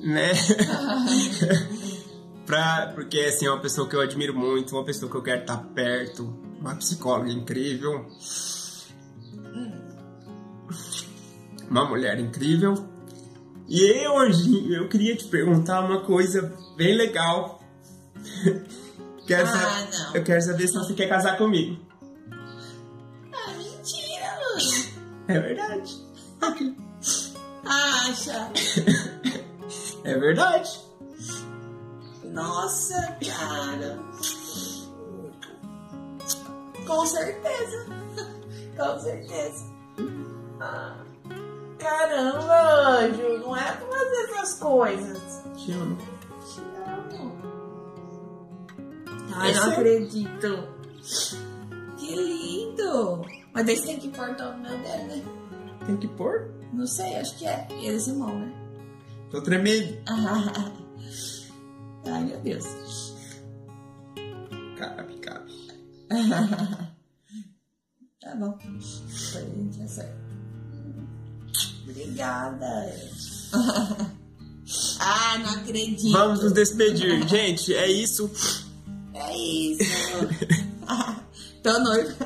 [0.00, 0.32] né?
[2.46, 5.40] pra, porque assim, é uma pessoa que eu admiro muito, uma pessoa que eu quero
[5.42, 6.24] estar perto,
[6.60, 8.06] uma psicóloga incrível.
[11.68, 12.74] Uma mulher incrível.
[13.68, 17.60] E hoje eu queria te perguntar uma coisa bem legal.
[19.26, 20.14] quero Ah, não.
[20.14, 21.80] Eu quero saber se você quer casar comigo.
[23.32, 24.38] Ah, mentira!
[25.26, 26.06] É verdade.
[27.64, 28.52] Acha?
[30.16, 30.80] É verdade.
[32.24, 33.98] Nossa, cara.
[36.86, 37.86] Com certeza.
[38.78, 39.64] Com certeza.
[40.58, 40.96] Ah,
[41.78, 43.38] caramba, Anjo.
[43.40, 45.42] Não é pra fazer essas coisas.
[45.54, 45.98] Te amo.
[46.46, 47.36] Te amo.
[49.34, 50.68] Ai, não acredito.
[51.98, 53.22] Que lindo.
[53.52, 55.22] Mas daí você tem que importar o meu dele, né?
[55.84, 56.50] Tem que pôr?
[56.72, 57.68] Não sei, acho que é.
[57.70, 58.65] E eles irmão, né?
[59.30, 59.98] Tô tremendo.
[62.06, 62.64] Ai, meu Deus.
[64.78, 65.52] Cabe, cabe.
[68.20, 68.58] Tá bom.
[68.58, 69.42] Foi
[69.78, 70.16] tá certo.
[71.84, 72.92] Obrigada.
[74.98, 76.10] ah, não acredito.
[76.10, 77.28] Vamos nos despedir.
[77.28, 78.28] Gente, é isso.
[79.14, 79.84] É isso.
[81.62, 82.16] Tô noivo.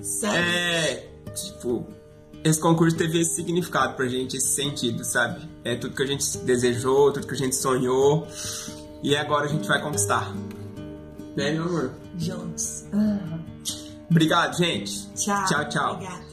[0.00, 0.42] Sério.
[0.42, 1.06] É.
[1.34, 1.86] Tipo,
[2.44, 5.48] esse concurso teve esse significado pra gente, esse sentido, sabe?
[5.64, 8.26] É tudo que a gente desejou, tudo que a gente sonhou.
[9.02, 10.34] E agora a gente vai conquistar.
[11.36, 11.90] Né, meu amor?
[12.18, 12.84] Juntos.
[14.10, 15.08] Obrigado, gente.
[15.14, 15.44] Tchau.
[15.46, 15.94] Tchau, tchau.
[15.94, 16.31] Obrigada.